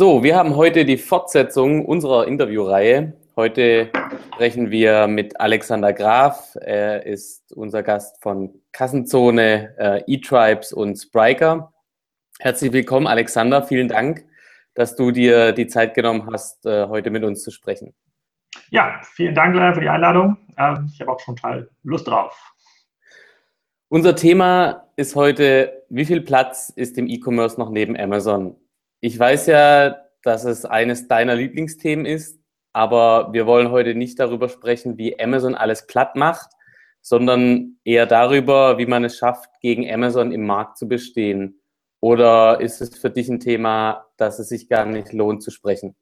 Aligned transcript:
So, 0.00 0.22
wir 0.22 0.36
haben 0.36 0.54
heute 0.54 0.84
die 0.84 0.96
Fortsetzung 0.96 1.84
unserer 1.84 2.28
Interviewreihe. 2.28 3.14
Heute 3.34 3.90
sprechen 4.32 4.70
wir 4.70 5.08
mit 5.08 5.40
Alexander 5.40 5.92
Graf. 5.92 6.56
Er 6.60 7.04
ist 7.04 7.52
unser 7.56 7.82
Gast 7.82 8.22
von 8.22 8.62
Kassenzone, 8.70 9.74
äh, 9.76 10.04
E-Tribes 10.06 10.72
und 10.72 10.94
Spriker. 10.94 11.72
Herzlich 12.38 12.72
willkommen, 12.72 13.08
Alexander. 13.08 13.64
Vielen 13.64 13.88
Dank, 13.88 14.24
dass 14.74 14.94
du 14.94 15.10
dir 15.10 15.50
die 15.50 15.66
Zeit 15.66 15.94
genommen 15.94 16.28
hast, 16.32 16.64
äh, 16.64 16.86
heute 16.86 17.10
mit 17.10 17.24
uns 17.24 17.42
zu 17.42 17.50
sprechen. 17.50 17.92
Ja, 18.70 19.00
vielen 19.02 19.34
Dank 19.34 19.56
für 19.74 19.80
die 19.80 19.88
Einladung. 19.88 20.36
Ähm, 20.56 20.88
ich 20.94 21.00
habe 21.00 21.10
auch 21.10 21.18
schon 21.18 21.34
total 21.34 21.70
Lust 21.82 22.06
drauf. 22.06 22.54
Unser 23.88 24.14
Thema 24.14 24.92
ist 24.94 25.16
heute, 25.16 25.82
wie 25.88 26.04
viel 26.04 26.20
Platz 26.20 26.68
ist 26.68 26.98
im 26.98 27.08
E-Commerce 27.08 27.58
noch 27.58 27.70
neben 27.70 27.96
Amazon? 27.98 28.54
Ich 29.00 29.18
weiß 29.18 29.46
ja, 29.46 29.96
dass 30.22 30.44
es 30.44 30.64
eines 30.64 31.06
deiner 31.06 31.36
Lieblingsthemen 31.36 32.04
ist, 32.04 32.40
aber 32.72 33.32
wir 33.32 33.46
wollen 33.46 33.70
heute 33.70 33.94
nicht 33.94 34.18
darüber 34.18 34.48
sprechen, 34.48 34.98
wie 34.98 35.18
Amazon 35.20 35.54
alles 35.54 35.86
platt 35.86 36.16
macht, 36.16 36.50
sondern 37.00 37.76
eher 37.84 38.06
darüber, 38.06 38.76
wie 38.78 38.86
man 38.86 39.04
es 39.04 39.16
schafft, 39.16 39.50
gegen 39.60 39.88
Amazon 39.88 40.32
im 40.32 40.46
Markt 40.46 40.78
zu 40.78 40.88
bestehen. 40.88 41.60
Oder 42.00 42.60
ist 42.60 42.80
es 42.80 42.96
für 42.98 43.10
dich 43.10 43.28
ein 43.28 43.40
Thema, 43.40 44.06
dass 44.16 44.38
es 44.38 44.48
sich 44.48 44.68
gar 44.68 44.84
nicht 44.84 45.12
lohnt 45.12 45.42
zu 45.42 45.50
sprechen? 45.50 45.96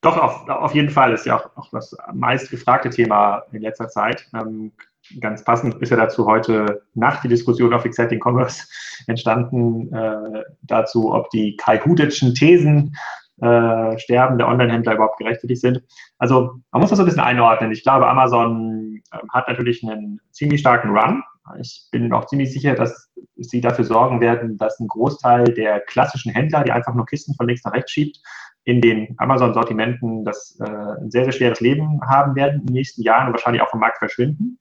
Doch, 0.00 0.16
auf, 0.16 0.48
auf 0.48 0.74
jeden 0.74 0.90
Fall 0.90 1.12
ist 1.12 1.26
ja 1.26 1.36
auch, 1.36 1.56
auch 1.56 1.70
das 1.70 1.96
meistgefragte 2.12 2.90
Thema 2.90 3.44
in 3.52 3.62
letzter 3.62 3.88
Zeit. 3.88 4.28
Ähm, 4.34 4.72
ganz 5.20 5.44
passend 5.44 5.74
ist 5.82 5.90
ja 5.90 5.96
dazu 5.96 6.26
heute 6.26 6.82
Nacht 6.94 7.24
die 7.24 7.28
Diskussion 7.28 7.72
auf 7.72 7.84
Exciting 7.84 8.20
Commerce 8.22 8.66
entstanden, 9.06 9.92
äh, 9.92 10.42
dazu, 10.62 11.12
ob 11.12 11.30
die 11.30 11.56
Kai 11.56 11.78
Hudetschen 11.78 12.34
Thesen 12.34 12.94
äh, 13.40 13.98
Sterben 13.98 14.38
der 14.38 14.48
Online-Händler 14.48 14.94
überhaupt 14.94 15.18
gerechtfertigt 15.18 15.60
sind. 15.60 15.82
Also 16.18 16.56
man 16.72 16.80
muss 16.80 16.90
das 16.90 16.98
so 16.98 17.04
ein 17.04 17.06
bisschen 17.06 17.22
einordnen. 17.22 17.72
Ich 17.72 17.82
glaube, 17.82 18.08
Amazon 18.08 19.00
äh, 19.12 19.18
hat 19.32 19.48
natürlich 19.48 19.82
einen 19.82 20.20
ziemlich 20.30 20.60
starken 20.60 20.96
Run. 20.96 21.22
Ich 21.60 21.88
bin 21.90 22.12
auch 22.12 22.26
ziemlich 22.26 22.52
sicher, 22.52 22.74
dass 22.74 23.10
sie 23.36 23.60
dafür 23.60 23.84
sorgen 23.84 24.20
werden, 24.20 24.58
dass 24.58 24.78
ein 24.80 24.88
Großteil 24.88 25.44
der 25.44 25.80
klassischen 25.80 26.32
Händler, 26.32 26.62
die 26.64 26.72
einfach 26.72 26.94
nur 26.94 27.06
Kisten 27.06 27.34
von 27.34 27.46
links 27.46 27.64
nach 27.64 27.72
rechts 27.72 27.92
schiebt, 27.92 28.20
in 28.64 28.82
den 28.82 29.14
Amazon-Sortimenten 29.16 30.24
das 30.24 30.58
äh, 30.60 30.64
ein 30.64 31.10
sehr, 31.10 31.24
sehr 31.24 31.32
schweres 31.32 31.60
Leben 31.60 32.00
haben 32.06 32.34
werden 32.34 32.60
in 32.60 32.66
den 32.66 32.74
nächsten 32.74 33.02
Jahren 33.02 33.28
und 33.28 33.32
wahrscheinlich 33.32 33.62
auch 33.62 33.70
vom 33.70 33.80
Markt 33.80 33.98
verschwinden. 33.98 34.58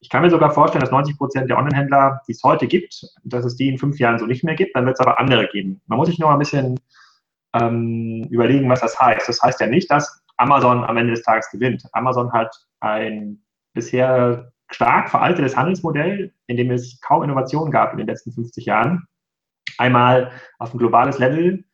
Ich 0.00 0.10
kann 0.10 0.22
mir 0.22 0.30
sogar 0.30 0.50
vorstellen, 0.50 0.82
dass 0.82 0.90
90 0.90 1.16
Prozent 1.16 1.50
der 1.50 1.58
Online-Händler, 1.58 2.22
die 2.28 2.32
es 2.32 2.42
heute 2.42 2.66
gibt, 2.66 3.06
dass 3.24 3.44
es 3.44 3.56
die 3.56 3.68
in 3.68 3.78
fünf 3.78 3.98
Jahren 3.98 4.18
so 4.18 4.26
nicht 4.26 4.44
mehr 4.44 4.54
gibt. 4.54 4.76
Dann 4.76 4.86
wird 4.86 4.96
es 4.98 5.00
aber 5.00 5.18
andere 5.18 5.48
geben. 5.48 5.80
Man 5.86 5.98
muss 5.98 6.08
sich 6.08 6.18
nur 6.18 6.30
ein 6.30 6.38
bisschen 6.38 6.78
ähm, 7.54 8.26
überlegen, 8.30 8.68
was 8.68 8.80
das 8.80 8.98
heißt. 9.00 9.28
Das 9.28 9.40
heißt 9.42 9.60
ja 9.60 9.66
nicht, 9.66 9.90
dass 9.90 10.22
Amazon 10.36 10.84
am 10.84 10.96
Ende 10.96 11.14
des 11.14 11.22
Tages 11.22 11.50
gewinnt. 11.50 11.84
Amazon 11.92 12.32
hat 12.32 12.54
ein 12.80 13.42
bisher 13.72 14.52
stark 14.70 15.08
veraltetes 15.08 15.56
Handelsmodell, 15.56 16.32
in 16.46 16.56
dem 16.56 16.70
es 16.70 17.00
kaum 17.00 17.22
Innovationen 17.22 17.70
gab 17.70 17.92
in 17.92 17.98
den 17.98 18.06
letzten 18.06 18.32
50 18.32 18.66
Jahren. 18.66 19.06
Einmal 19.78 20.30
auf 20.58 20.74
ein 20.74 20.78
globales 20.78 21.18
Level 21.18 21.64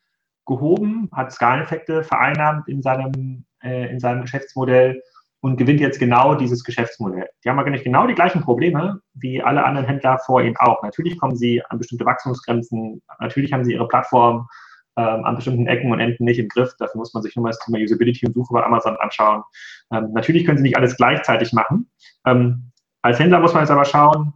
gehoben, 0.46 1.08
hat 1.12 1.32
Skaleneffekte 1.32 2.02
vereinnahmt 2.02 2.68
in 2.68 2.82
seinem, 2.82 3.44
äh, 3.62 3.90
in 3.90 4.00
seinem 4.00 4.22
Geschäftsmodell 4.22 5.02
und 5.42 5.56
gewinnt 5.56 5.80
jetzt 5.80 5.98
genau 5.98 6.36
dieses 6.36 6.62
Geschäftsmodell. 6.62 7.28
Die 7.44 7.50
haben 7.50 7.58
eigentlich 7.58 7.82
genau 7.82 8.06
die 8.06 8.14
gleichen 8.14 8.42
Probleme 8.42 9.00
wie 9.14 9.42
alle 9.42 9.64
anderen 9.64 9.86
Händler 9.86 10.18
vor 10.24 10.40
ihnen 10.40 10.56
auch. 10.56 10.82
Natürlich 10.82 11.18
kommen 11.18 11.36
sie 11.36 11.60
an 11.68 11.78
bestimmte 11.78 12.06
Wachstumsgrenzen, 12.06 13.02
natürlich 13.18 13.52
haben 13.52 13.64
sie 13.64 13.72
ihre 13.72 13.88
Plattform 13.88 14.48
ähm, 14.96 15.24
an 15.24 15.34
bestimmten 15.34 15.66
Ecken 15.66 15.90
und 15.90 15.98
Enden 15.98 16.24
nicht 16.24 16.38
im 16.38 16.48
Griff. 16.48 16.72
Dafür 16.78 16.98
muss 16.98 17.12
man 17.12 17.24
sich 17.24 17.34
nur 17.34 17.42
mal 17.42 17.50
das 17.50 17.58
Thema 17.58 17.78
Usability 17.78 18.24
und 18.26 18.34
Suche 18.34 18.54
bei 18.54 18.62
Amazon 18.62 18.96
anschauen. 18.98 19.42
Ähm, 19.92 20.12
natürlich 20.12 20.46
können 20.46 20.58
sie 20.58 20.64
nicht 20.64 20.76
alles 20.76 20.96
gleichzeitig 20.96 21.52
machen. 21.52 21.90
Ähm, 22.24 22.70
als 23.02 23.18
Händler 23.18 23.40
muss 23.40 23.52
man 23.52 23.64
jetzt 23.64 23.70
aber 23.72 23.84
schauen, 23.84 24.32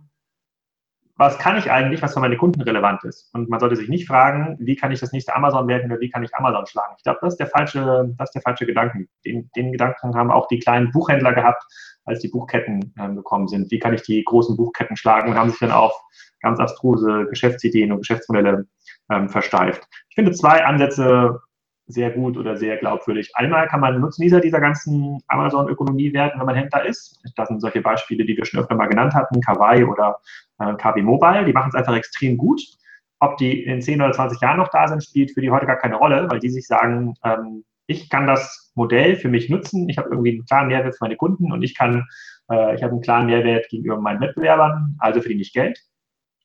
was 1.16 1.38
kann 1.38 1.56
ich 1.56 1.70
eigentlich, 1.70 2.02
was 2.02 2.14
für 2.14 2.20
meine 2.20 2.36
Kunden 2.36 2.60
relevant 2.60 3.02
ist. 3.04 3.32
Und 3.34 3.48
man 3.48 3.58
sollte 3.58 3.76
sich 3.76 3.88
nicht 3.88 4.06
fragen, 4.06 4.56
wie 4.60 4.76
kann 4.76 4.92
ich 4.92 5.00
das 5.00 5.12
nächste 5.12 5.34
Amazon 5.34 5.66
werden 5.66 5.90
oder 5.90 6.00
wie 6.00 6.10
kann 6.10 6.22
ich 6.22 6.34
Amazon 6.34 6.66
schlagen. 6.66 6.94
Ich 6.98 7.04
glaube, 7.04 7.20
das 7.22 7.34
ist 7.34 7.38
der 7.38 7.46
falsche, 7.46 8.14
das 8.18 8.28
ist 8.28 8.34
der 8.34 8.42
falsche 8.42 8.66
Gedanke. 8.66 9.06
Den, 9.24 9.50
den 9.56 9.72
Gedanken 9.72 10.14
haben 10.14 10.30
auch 10.30 10.46
die 10.48 10.58
kleinen 10.58 10.90
Buchhändler 10.92 11.32
gehabt, 11.32 11.62
als 12.04 12.20
die 12.20 12.28
Buchketten 12.28 12.94
äh, 12.98 13.14
gekommen 13.14 13.48
sind. 13.48 13.70
Wie 13.70 13.78
kann 13.78 13.94
ich 13.94 14.02
die 14.02 14.22
großen 14.24 14.56
Buchketten 14.56 14.96
schlagen 14.96 15.30
und 15.30 15.38
haben 15.38 15.50
sich 15.50 15.58
dann 15.58 15.72
auf 15.72 15.94
ganz 16.40 16.60
abstruse 16.60 17.26
Geschäftsideen 17.30 17.92
und 17.92 17.98
Geschäftsmodelle 17.98 18.66
ähm, 19.10 19.28
versteift. 19.28 19.86
Ich 20.08 20.14
finde 20.14 20.32
zwei 20.32 20.64
Ansätze 20.64 21.40
sehr 21.86 22.10
gut 22.10 22.36
oder 22.36 22.56
sehr 22.56 22.76
glaubwürdig. 22.78 23.30
Einmal 23.34 23.68
kann 23.68 23.80
man 23.80 24.00
Nutznießer 24.00 24.40
dieser 24.40 24.60
ganzen 24.60 25.20
Amazon-Ökonomie 25.28 26.12
werden, 26.12 26.38
wenn 26.38 26.46
man 26.46 26.56
Händler 26.56 26.84
ist. 26.84 27.20
Das 27.36 27.48
sind 27.48 27.60
solche 27.60 27.80
Beispiele, 27.80 28.24
die 28.24 28.36
wir 28.36 28.44
schon 28.44 28.60
öfter 28.60 28.74
mal 28.74 28.88
genannt 28.88 29.14
hatten, 29.14 29.40
Kawaii 29.40 29.84
oder 29.84 30.18
äh, 30.58 30.74
KB 30.74 31.02
Mobile. 31.02 31.44
Die 31.44 31.52
machen 31.52 31.68
es 31.68 31.74
einfach 31.76 31.94
extrem 31.94 32.36
gut. 32.36 32.60
Ob 33.20 33.36
die 33.38 33.64
in 33.64 33.80
10 33.80 34.02
oder 34.02 34.12
20 34.12 34.40
Jahren 34.40 34.58
noch 34.58 34.68
da 34.68 34.88
sind, 34.88 35.02
spielt 35.02 35.32
für 35.32 35.40
die 35.40 35.50
heute 35.50 35.66
gar 35.66 35.78
keine 35.78 35.96
Rolle, 35.96 36.26
weil 36.28 36.40
die 36.40 36.50
sich 36.50 36.66
sagen, 36.66 37.14
ähm, 37.24 37.64
ich 37.86 38.10
kann 38.10 38.26
das 38.26 38.72
Modell 38.74 39.16
für 39.16 39.28
mich 39.28 39.48
nutzen, 39.48 39.88
ich 39.88 39.96
habe 39.96 40.10
irgendwie 40.10 40.32
einen 40.32 40.44
klaren 40.44 40.68
Mehrwert 40.68 40.96
für 40.96 41.04
meine 41.04 41.16
Kunden 41.16 41.52
und 41.52 41.62
ich 41.62 41.76
kann, 41.76 42.06
äh, 42.50 42.74
ich 42.74 42.82
habe 42.82 42.92
einen 42.92 43.00
klaren 43.00 43.26
Mehrwert 43.26 43.68
gegenüber 43.68 43.98
meinen 44.00 44.20
Wettbewerbern, 44.20 44.96
also 44.98 45.20
verdiene 45.20 45.42
ich 45.42 45.52
Geld. 45.52 45.78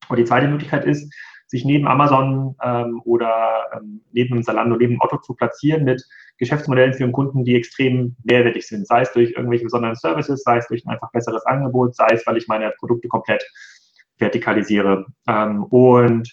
Und 0.07 0.17
die 0.17 0.23
zweite 0.23 0.47
Möglichkeit 0.47 0.85
ist, 0.85 1.11
sich 1.51 1.65
neben 1.65 1.85
Amazon 1.85 2.55
ähm, 2.63 3.01
oder 3.03 3.65
ähm, 3.75 4.01
neben 4.13 4.35
einem 4.35 4.43
Zalando, 4.43 4.77
neben 4.77 5.01
Otto 5.01 5.17
zu 5.17 5.33
platzieren 5.33 5.83
mit 5.83 6.01
Geschäftsmodellen 6.37 6.93
für 6.93 7.03
den 7.03 7.11
Kunden, 7.11 7.43
die 7.43 7.55
extrem 7.55 8.15
mehrwertig 8.23 8.65
sind. 8.65 8.87
Sei 8.87 9.01
es 9.01 9.11
durch 9.11 9.31
irgendwelche 9.31 9.65
besonderen 9.65 9.95
Services, 9.95 10.43
sei 10.43 10.57
es 10.57 10.67
durch 10.69 10.85
ein 10.85 10.91
einfach 10.91 11.11
besseres 11.11 11.45
Angebot, 11.45 11.93
sei 11.93 12.07
es, 12.13 12.25
weil 12.25 12.37
ich 12.37 12.47
meine 12.47 12.71
Produkte 12.79 13.09
komplett 13.09 13.43
vertikalisiere. 14.17 15.05
Ähm, 15.27 15.65
und 15.65 16.31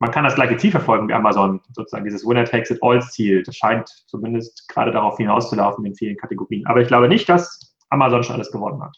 man 0.00 0.10
kann 0.10 0.24
das 0.24 0.34
gleiche 0.34 0.58
Ziel 0.58 0.70
verfolgen 0.70 1.08
wie 1.08 1.14
Amazon, 1.14 1.62
sozusagen 1.72 2.04
dieses 2.04 2.26
Winner 2.26 2.44
takes 2.44 2.70
it 2.70 2.78
all 2.82 3.00
Ziel. 3.00 3.42
Das 3.42 3.56
scheint 3.56 3.88
zumindest 4.06 4.68
gerade 4.68 4.90
darauf 4.90 5.16
hinauszulaufen 5.16 5.86
in 5.86 5.94
vielen 5.94 6.18
Kategorien. 6.18 6.66
Aber 6.66 6.82
ich 6.82 6.88
glaube 6.88 7.08
nicht, 7.08 7.26
dass 7.26 7.74
Amazon 7.88 8.22
schon 8.22 8.34
alles 8.34 8.52
gewonnen 8.52 8.82
hat. 8.82 8.94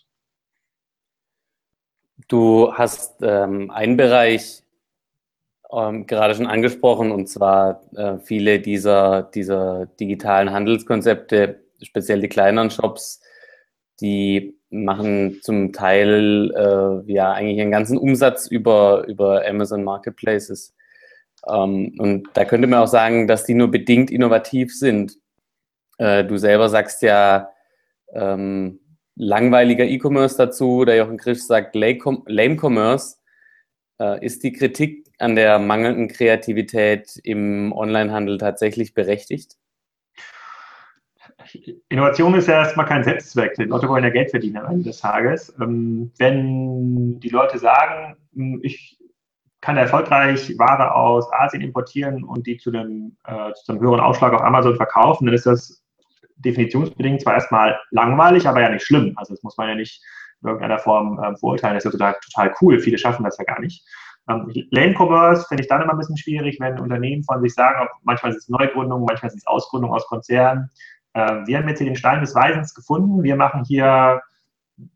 Du 2.27 2.73
hast 2.75 3.23
ähm, 3.23 3.71
einen 3.71 3.97
Bereich 3.97 4.64
ähm, 5.77 6.07
gerade 6.07 6.35
schon 6.35 6.47
angesprochen, 6.47 7.11
und 7.11 7.29
zwar 7.29 7.83
äh, 7.97 8.19
viele 8.19 8.61
dieser, 8.61 9.23
dieser 9.23 9.87
digitalen 9.99 10.53
Handelskonzepte, 10.53 11.65
speziell 11.83 12.21
die 12.21 12.29
kleineren 12.29 12.71
Shops, 12.71 13.21
die 14.01 14.59
machen 14.71 15.41
zum 15.43 15.73
Teil 15.73 16.53
äh, 16.55 17.13
ja 17.13 17.33
eigentlich 17.33 17.61
einen 17.61 17.71
ganzen 17.71 17.97
Umsatz 17.97 18.47
über, 18.47 19.07
über 19.07 19.47
Amazon 19.47 19.85
Marketplaces. 19.85 20.75
Ähm, 21.49 21.95
und 21.99 22.29
da 22.35 22.45
könnte 22.45 22.67
man 22.67 22.81
auch 22.81 22.89
sagen, 22.89 23.27
dass 23.27 23.45
die 23.45 23.55
nur 23.55 23.71
bedingt 23.71 24.11
innovativ 24.11 24.77
sind. 24.77 25.17
Äh, 25.99 26.25
du 26.25 26.39
selber 26.39 26.69
sagst 26.69 27.03
ja 27.03 27.51
ähm, 28.13 28.81
langweiliger 29.17 29.85
E-Commerce 29.85 30.37
dazu, 30.37 30.85
der 30.85 30.97
Jochen 30.97 31.19
Griff 31.19 31.43
sagt 31.43 31.77
Lame 31.77 32.57
Commerce. 32.61 33.17
Äh, 34.01 34.25
ist 34.25 34.43
die 34.43 34.53
Kritik 34.53 35.04
an 35.19 35.37
der 35.37 35.59
mangelnden 35.59 36.09
Kreativität 36.09 37.21
im 37.23 37.73
Onlinehandel 37.73 38.39
tatsächlich 38.39 38.95
berechtigt? 38.95 39.57
Innovation 41.89 42.35
ist 42.35 42.49
ja 42.49 42.55
erstmal 42.55 42.87
kein 42.87 43.05
Selbstzweck. 43.05 43.55
Die 43.55 43.65
Leute 43.65 43.89
wollen 43.89 44.05
ja 44.05 44.11
Geld 44.11 44.31
verdienen 44.31 44.57
am 44.57 44.73
Ende 44.73 44.85
des 44.85 44.99
Tages. 44.99 45.55
Ähm, 45.61 46.11
wenn 46.19 47.21
die 47.21 47.29
Leute 47.29 47.59
sagen, 47.59 48.17
hm, 48.35 48.61
ich 48.63 48.99
kann 49.61 49.77
erfolgreich 49.77 50.55
Ware 50.59 50.95
aus 50.95 51.31
Asien 51.33 51.63
importieren 51.63 52.25
und 52.25 52.47
die 52.47 52.59
zu 52.59 52.71
einem, 52.71 53.17
äh, 53.25 53.53
zu 53.53 53.73
einem 53.73 53.81
höheren 53.81 54.01
Aufschlag 54.01 54.33
auf 54.33 54.43
Amazon 54.43 54.77
verkaufen, 54.77 55.27
dann 55.27 55.35
ist 55.35 55.47
das 55.47 55.83
definitionsbedingt 56.37 57.23
zwar 57.23 57.35
erstmal 57.35 57.79
langweilig, 57.91 58.47
aber 58.47 58.61
ja 58.61 58.69
nicht 58.69 58.85
schlimm. 58.85 59.15
Also 59.17 59.35
das 59.35 59.43
muss 59.43 59.57
man 59.57 59.69
ja 59.69 59.75
nicht 59.75 60.03
in 60.43 60.49
irgendeiner 60.49 60.79
Form 60.79 61.19
äh, 61.19 61.37
verurteilen. 61.37 61.77
Das 61.77 61.85
ist 61.85 61.93
ja 61.93 61.99
total, 61.99 62.17
total 62.25 62.55
cool. 62.61 62.79
Viele 62.79 62.99
schaffen 62.99 63.25
das 63.25 63.39
ja 63.39 63.45
gar 63.45 63.61
nicht. 63.61 63.87
Ähm, 64.29 64.51
Lane 64.71 64.95
Commerce 64.95 65.47
finde 65.49 65.63
ich 65.63 65.69
dann 65.69 65.83
immer 65.83 65.93
ein 65.93 65.99
bisschen 65.99 66.17
schwierig, 66.17 66.59
wenn 66.61 66.79
Unternehmen 66.79 67.25
von 67.25 67.43
sich 67.43 67.55
sagen, 67.55 67.87
manchmal 68.03 68.33
ist 68.33 68.39
es 68.39 68.49
Neugründung, 68.49 69.05
manchmal 69.05 69.29
ist 69.29 69.37
es 69.39 69.47
Ausgründung 69.47 69.93
aus 69.93 70.07
Konzernen. 70.07 70.71
Äh, 71.13 71.47
wir 71.47 71.59
haben 71.59 71.69
jetzt 71.69 71.79
hier 71.79 71.87
den 71.87 71.97
Stein 71.97 72.21
des 72.21 72.35
Weisens 72.35 72.75
gefunden. 72.75 73.23
Wir 73.23 73.37
machen 73.37 73.65
hier 73.65 74.23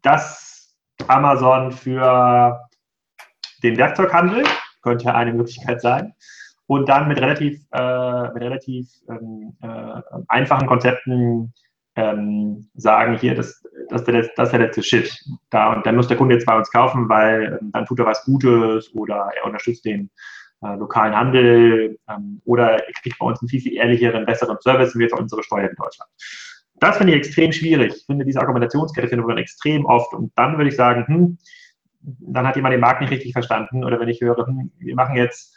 das 0.02 0.74
Amazon 1.06 1.72
für 1.72 2.68
den 3.62 3.76
Werkzeughandel, 3.76 4.44
könnte 4.82 5.06
ja 5.06 5.14
eine 5.14 5.32
Möglichkeit 5.32 5.80
sein. 5.80 6.14
Und 6.66 6.88
dann 6.88 7.08
mit 7.08 7.18
relativ, 7.18 7.60
äh, 7.72 8.28
mit 8.32 8.42
relativ 8.42 8.88
ähm, 9.08 9.56
äh, 9.62 10.02
einfachen 10.28 10.66
Konzepten 10.66 11.54
ähm, 11.98 12.68
sagen, 12.74 13.18
hier, 13.18 13.34
das, 13.34 13.62
das, 13.88 14.04
das, 14.04 14.28
das 14.36 14.48
ist 14.48 14.52
der 14.52 14.60
letzte 14.60 14.82
Shit. 14.82 15.12
Da, 15.50 15.72
und 15.72 15.84
dann 15.84 15.96
muss 15.96 16.08
der 16.08 16.16
Kunde 16.16 16.34
jetzt 16.34 16.46
bei 16.46 16.56
uns 16.56 16.70
kaufen, 16.70 17.08
weil 17.08 17.58
ähm, 17.60 17.70
dann 17.72 17.86
tut 17.86 17.98
er 17.98 18.06
was 18.06 18.24
Gutes 18.24 18.94
oder 18.94 19.30
er 19.36 19.44
unterstützt 19.44 19.84
den, 19.84 20.10
äh, 20.62 20.74
lokalen 20.74 21.14
Handel 21.14 21.98
ähm, 22.08 22.40
oder 22.44 22.82
kriegt 23.02 23.18
bei 23.18 23.26
uns 23.26 23.40
einen 23.40 23.48
viel, 23.48 23.60
viel 23.60 23.74
ehrlicheren, 23.74 24.26
besseren 24.26 24.58
Service 24.60 24.94
und 24.94 25.00
wir 25.00 25.06
jetzt 25.06 25.18
unsere 25.18 25.42
Steuern 25.42 25.70
in 25.70 25.76
Deutschland. 25.76 26.10
Das 26.80 26.96
finde 26.96 27.12
ich 27.12 27.18
extrem 27.18 27.52
schwierig. 27.52 27.94
Ich 27.96 28.06
finde, 28.06 28.24
diese 28.24 28.40
Argumentationskette 28.40 29.08
findet 29.08 29.26
man 29.26 29.38
extrem 29.38 29.84
oft. 29.84 30.12
Und 30.14 30.32
dann 30.36 30.56
würde 30.56 30.70
ich 30.70 30.76
sagen, 30.76 31.06
hm, 31.06 31.38
dann 32.00 32.46
hat 32.46 32.56
jemand 32.56 32.72
den 32.72 32.80
Markt 32.80 33.00
nicht 33.00 33.10
richtig 33.10 33.32
verstanden. 33.32 33.84
Oder 33.84 33.98
wenn 33.98 34.08
ich 34.08 34.20
höre, 34.20 34.46
hm, 34.46 34.70
wir 34.78 34.94
machen 34.94 35.16
jetzt 35.16 35.54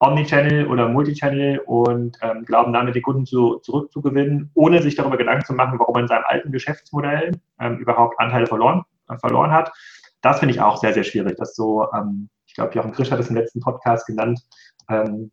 Omnichannel 0.00 0.66
oder 0.66 0.88
Multichannel 0.88 1.60
und 1.60 2.18
ähm, 2.20 2.44
glauben 2.44 2.72
damit 2.72 2.94
die 2.94 3.00
Kunden 3.00 3.26
zu, 3.26 3.58
zurückzugewinnen, 3.60 4.50
ohne 4.54 4.82
sich 4.82 4.96
darüber 4.96 5.16
Gedanken 5.16 5.44
zu 5.44 5.54
machen, 5.54 5.78
warum 5.78 5.94
man 5.94 6.02
in 6.02 6.08
seinem 6.08 6.24
alten 6.26 6.52
Geschäftsmodell 6.52 7.32
ähm, 7.60 7.78
überhaupt 7.78 8.18
Anteile 8.18 8.46
verloren, 8.46 8.82
äh, 9.08 9.16
verloren 9.18 9.52
hat. 9.52 9.72
Das 10.20 10.40
finde 10.40 10.54
ich 10.54 10.60
auch 10.60 10.76
sehr, 10.78 10.92
sehr 10.92 11.04
schwierig. 11.04 11.36
Das 11.38 11.54
so, 11.54 11.86
ähm, 11.92 12.28
ich 12.46 12.54
glaube, 12.54 12.74
Jochen 12.74 12.92
Krisch 12.92 13.10
hat 13.10 13.20
es 13.20 13.30
im 13.30 13.36
letzten 13.36 13.60
Podcast 13.60 14.06
genannt, 14.06 14.40
ähm, 14.88 15.30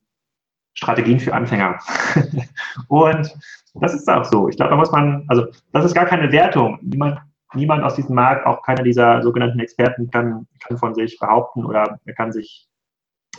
Strategien 0.73 1.19
für 1.19 1.33
Anfänger. 1.33 1.79
und 2.87 3.33
das 3.75 3.93
ist 3.93 4.09
auch 4.09 4.25
so. 4.25 4.49
Ich 4.49 4.57
glaube, 4.57 4.71
da 4.71 4.75
muss 4.77 4.91
man, 4.91 5.25
also 5.27 5.47
das 5.73 5.85
ist 5.85 5.93
gar 5.93 6.05
keine 6.05 6.31
Wertung. 6.31 6.79
Niemand, 6.81 7.19
niemand 7.53 7.83
aus 7.83 7.95
diesem 7.95 8.15
Markt, 8.15 8.45
auch 8.45 8.61
keiner 8.63 8.83
dieser 8.83 9.21
sogenannten 9.21 9.59
Experten 9.59 10.09
kann, 10.09 10.47
kann 10.59 10.77
von 10.77 10.93
sich 10.93 11.17
behaupten 11.19 11.65
oder 11.65 11.99
kann 12.15 12.31
sich, 12.31 12.67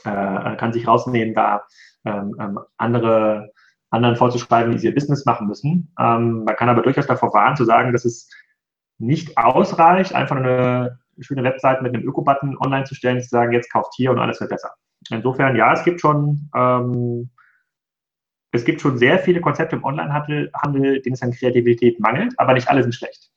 äh, 0.04 0.56
kann 0.56 0.72
sich 0.72 0.86
rausnehmen, 0.86 1.34
da 1.34 1.62
ähm, 2.04 2.34
ähm, 2.40 2.58
andere 2.76 3.52
anderen 3.92 4.16
vorzuschreiben, 4.16 4.72
wie 4.72 4.78
sie 4.78 4.86
ihr 4.86 4.94
Business 4.94 5.26
machen 5.26 5.46
müssen. 5.46 5.92
Ähm, 5.98 6.44
man 6.44 6.56
kann 6.56 6.68
aber 6.68 6.82
durchaus 6.82 7.06
davor 7.06 7.32
warnen, 7.34 7.56
zu 7.56 7.64
sagen, 7.64 7.92
dass 7.92 8.04
es 8.04 8.28
nicht 8.98 9.36
ausreicht, 9.36 10.14
einfach 10.14 10.36
eine 10.36 10.98
schöne 11.20 11.44
Webseite 11.44 11.82
mit 11.82 11.94
einem 11.94 12.04
Öko-Button 12.04 12.56
online 12.58 12.84
zu 12.84 12.94
stellen, 12.94 13.20
zu 13.20 13.28
sagen, 13.28 13.52
jetzt 13.52 13.70
kauft 13.70 13.92
hier 13.94 14.10
und 14.10 14.18
alles 14.18 14.40
wird 14.40 14.50
besser. 14.50 14.70
Insofern, 15.10 15.56
ja, 15.56 15.72
es 15.74 15.84
gibt 15.84 16.00
schon, 16.00 16.48
ähm, 16.56 17.30
es 18.52 18.64
gibt 18.64 18.80
schon 18.80 18.96
sehr 18.96 19.18
viele 19.18 19.40
Konzepte 19.40 19.76
im 19.76 19.84
Onlinehandel, 19.84 20.50
Handel, 20.54 21.02
denen 21.02 21.14
es 21.14 21.22
an 21.22 21.32
Kreativität 21.32 22.00
mangelt, 22.00 22.32
aber 22.38 22.54
nicht 22.54 22.68
alle 22.68 22.82
sind 22.82 22.94
schlecht. 22.94 23.30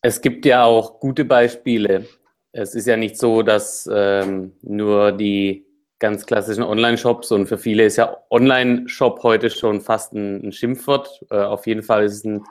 Es 0.00 0.20
gibt 0.20 0.46
ja 0.46 0.64
auch 0.64 1.00
gute 1.00 1.24
Beispiele. 1.24 2.06
Es 2.52 2.74
ist 2.74 2.86
ja 2.86 2.96
nicht 2.96 3.18
so, 3.18 3.42
dass 3.42 3.88
ähm, 3.92 4.52
nur 4.62 5.12
die 5.12 5.66
ganz 5.98 6.26
klassischen 6.26 6.62
Online-Shops 6.62 7.32
und 7.32 7.46
für 7.46 7.58
viele 7.58 7.84
ist 7.84 7.96
ja 7.96 8.16
Online-Shop 8.30 9.22
heute 9.22 9.50
schon 9.50 9.80
fast 9.80 10.12
ein, 10.14 10.46
ein 10.46 10.52
Schimpfwort. 10.52 11.24
Äh, 11.30 11.40
auf 11.40 11.66
jeden 11.66 11.82
Fall 11.82 12.04
ist 12.04 12.14
es 12.14 12.24
ein 12.24 12.44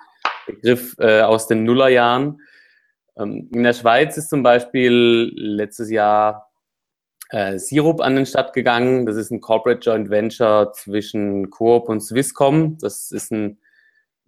Begriff 0.45 0.95
äh, 0.99 1.21
aus 1.21 1.47
den 1.47 1.63
Nullerjahren. 1.63 2.41
Ähm, 3.17 3.49
in 3.53 3.63
der 3.63 3.73
Schweiz 3.73 4.17
ist 4.17 4.29
zum 4.29 4.43
Beispiel 4.43 5.31
letztes 5.35 5.89
Jahr 5.89 6.51
äh, 7.29 7.57
Sirup 7.57 8.01
an 8.01 8.15
den 8.15 8.25
Start 8.25 8.53
gegangen. 8.53 9.05
Das 9.05 9.15
ist 9.15 9.31
ein 9.31 9.41
Corporate 9.41 9.79
Joint 9.81 10.09
Venture 10.09 10.71
zwischen 10.73 11.49
Coop 11.49 11.89
und 11.89 12.01
Swisscom. 12.01 12.77
Das 12.79 13.11
ist 13.11 13.31
ein, 13.31 13.59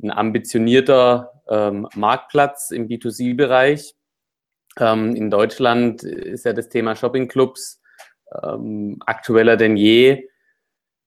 ein 0.01 0.11
ambitionierter 0.11 1.41
ähm, 1.49 1.87
Marktplatz 1.95 2.71
im 2.71 2.87
B2C-Bereich. 2.87 3.95
Ähm, 4.79 5.15
in 5.15 5.29
Deutschland 5.29 6.03
ist 6.03 6.45
ja 6.45 6.53
das 6.53 6.69
Thema 6.69 6.95
Shoppingclubs 6.95 7.81
ähm, 8.43 8.97
aktueller 9.05 9.57
denn 9.57 9.77
je. 9.77 10.27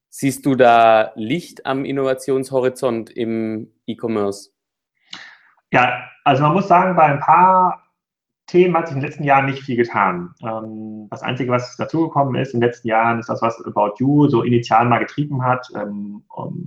Siehst 0.09 0.45
du 0.45 0.55
da 0.55 1.11
Licht 1.15 1.65
am 1.65 1.85
Innovationshorizont 1.85 3.09
im 3.09 3.73
E-Commerce? 3.87 4.51
Ja, 5.71 6.03
also 6.23 6.43
man 6.43 6.53
muss 6.53 6.67
sagen, 6.67 6.95
bei 6.95 7.03
ein 7.03 7.19
paar 7.19 7.83
Themen 8.45 8.77
hat 8.77 8.87
sich 8.87 8.95
in 8.95 9.01
den 9.01 9.09
letzten 9.09 9.23
Jahren 9.23 9.47
nicht 9.47 9.63
viel 9.63 9.77
getan. 9.77 10.35
Ähm, 10.43 11.07
das 11.09 11.23
Einzige, 11.23 11.51
was 11.51 11.75
dazugekommen 11.77 12.35
ist 12.35 12.53
in 12.53 12.59
den 12.59 12.67
letzten 12.67 12.89
Jahren, 12.89 13.19
ist 13.19 13.29
das, 13.29 13.41
was 13.41 13.59
About 13.65 13.95
You 13.97 14.27
so 14.27 14.43
initial 14.43 14.85
mal 14.85 14.99
getrieben 14.99 15.43
hat. 15.43 15.67
Ähm, 15.75 16.23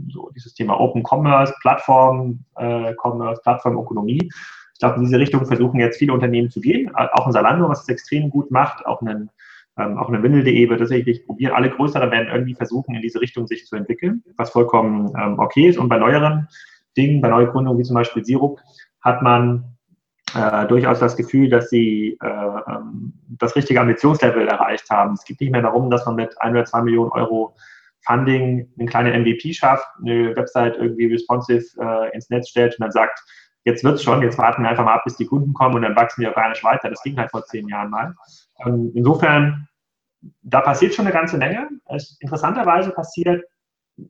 so 0.08 0.30
dieses 0.34 0.54
Thema 0.54 0.80
Open 0.80 1.04
Commerce, 1.08 1.54
Plattform 1.60 2.44
äh, 2.56 2.94
Commerce, 3.00 3.40
Plattformökonomie. 3.42 4.28
Ich 4.76 4.80
glaube, 4.80 4.96
in 4.96 5.04
diese 5.04 5.18
Richtung 5.18 5.46
versuchen 5.46 5.80
jetzt 5.80 5.96
viele 5.96 6.12
Unternehmen 6.12 6.50
zu 6.50 6.60
gehen. 6.60 6.94
Auch 6.94 7.24
ein 7.24 7.32
Salando, 7.32 7.66
was 7.66 7.80
es 7.80 7.88
extrem 7.88 8.28
gut 8.28 8.50
macht, 8.50 8.84
auch 8.84 9.00
ein 9.00 9.30
ähm, 9.78 9.98
auch 9.98 10.08
eine 10.08 10.22
Windel.de 10.22 10.68
wird 10.68 10.80
tatsächlich 10.80 11.24
probieren. 11.26 11.54
Alle 11.54 11.70
größeren 11.70 12.10
werden 12.10 12.28
irgendwie 12.28 12.54
versuchen, 12.54 12.94
in 12.94 13.02
diese 13.02 13.20
Richtung 13.20 13.46
sich 13.46 13.66
zu 13.66 13.76
entwickeln, 13.76 14.22
was 14.36 14.50
vollkommen 14.50 15.12
ähm, 15.18 15.38
okay 15.38 15.68
ist. 15.68 15.78
Und 15.78 15.88
bei 15.88 15.98
neueren 15.98 16.48
Dingen, 16.96 17.20
bei 17.20 17.28
Neugründungen 17.28 17.78
wie 17.78 17.84
zum 17.84 17.94
Beispiel 17.94 18.24
Sirup, 18.24 18.60
hat 19.02 19.22
man 19.22 19.76
äh, 20.34 20.66
durchaus 20.66 20.98
das 20.98 21.16
Gefühl, 21.16 21.50
dass 21.50 21.68
sie 21.68 22.18
äh, 22.22 22.26
ähm, 22.26 23.12
das 23.38 23.54
richtige 23.54 23.80
Ambitionslevel 23.80 24.48
erreicht 24.48 24.88
haben. 24.90 25.14
Es 25.14 25.24
geht 25.24 25.40
nicht 25.40 25.52
mehr 25.52 25.62
darum, 25.62 25.90
dass 25.90 26.06
man 26.06 26.16
mit 26.16 26.40
ein 26.40 26.52
oder 26.52 26.64
zwei 26.64 26.82
Millionen 26.82 27.12
Euro 27.12 27.54
Funding 28.06 28.70
eine 28.78 28.88
kleine 28.88 29.18
MVP 29.18 29.52
schafft, 29.52 29.86
eine 30.00 30.34
Website 30.36 30.76
irgendwie 30.76 31.06
responsive 31.06 31.64
äh, 31.80 32.14
ins 32.14 32.30
Netz 32.30 32.48
stellt 32.48 32.74
und 32.78 32.82
dann 32.82 32.92
sagt, 32.92 33.20
jetzt 33.66 33.82
wird's 33.84 34.02
schon, 34.02 34.22
jetzt 34.22 34.38
warten 34.38 34.62
wir 34.62 34.70
einfach 34.70 34.84
mal 34.84 34.94
ab, 34.94 35.04
bis 35.04 35.16
die 35.16 35.26
Kunden 35.26 35.52
kommen 35.52 35.74
und 35.74 35.82
dann 35.82 35.96
wachsen 35.96 36.22
wir 36.22 36.28
organisch 36.28 36.62
weiter. 36.62 36.88
Das 36.88 37.02
ging 37.02 37.18
halt 37.18 37.32
vor 37.32 37.44
zehn 37.44 37.68
Jahren 37.68 37.90
mal. 37.90 38.14
Ähm, 38.64 38.92
insofern, 38.94 39.68
da 40.42 40.60
passiert 40.60 40.94
schon 40.94 41.04
eine 41.04 41.14
ganze 41.14 41.36
Menge. 41.36 41.68
Es, 41.86 42.16
interessanterweise 42.20 42.92
passiert 42.92 43.44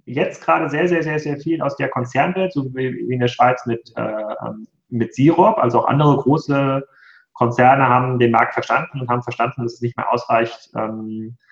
jetzt 0.05 0.45
gerade 0.45 0.69
sehr, 0.69 0.89
sehr, 0.89 1.03
sehr, 1.03 1.19
sehr 1.19 1.39
viel 1.39 1.63
aus 1.63 1.77
der 1.77 1.89
Konzernwelt, 1.89 2.53
so 2.53 2.67
wie, 2.75 3.09
wie 3.09 3.15
in 3.15 3.21
der 3.21 3.29
Schweiz 3.29 3.65
mit, 3.65 3.93
äh, 3.97 4.03
ähm, 4.47 4.69
mit 4.91 5.15
Sirup. 5.15 5.57
Also 5.59 5.81
auch 5.81 5.89
andere 5.89 6.17
große 6.19 6.87
Konzerne 7.33 7.89
haben 7.89 8.19
den 8.19 8.33
Markt 8.33 8.53
verstanden 8.53 9.01
und 9.01 9.09
haben 9.09 9.23
verstanden, 9.23 9.63
dass 9.63 9.75
es 9.75 9.81
nicht 9.81 9.97
mehr 9.97 10.13
ausreicht, 10.13 10.71
ähm, 10.77 11.37
äh, 11.39 11.46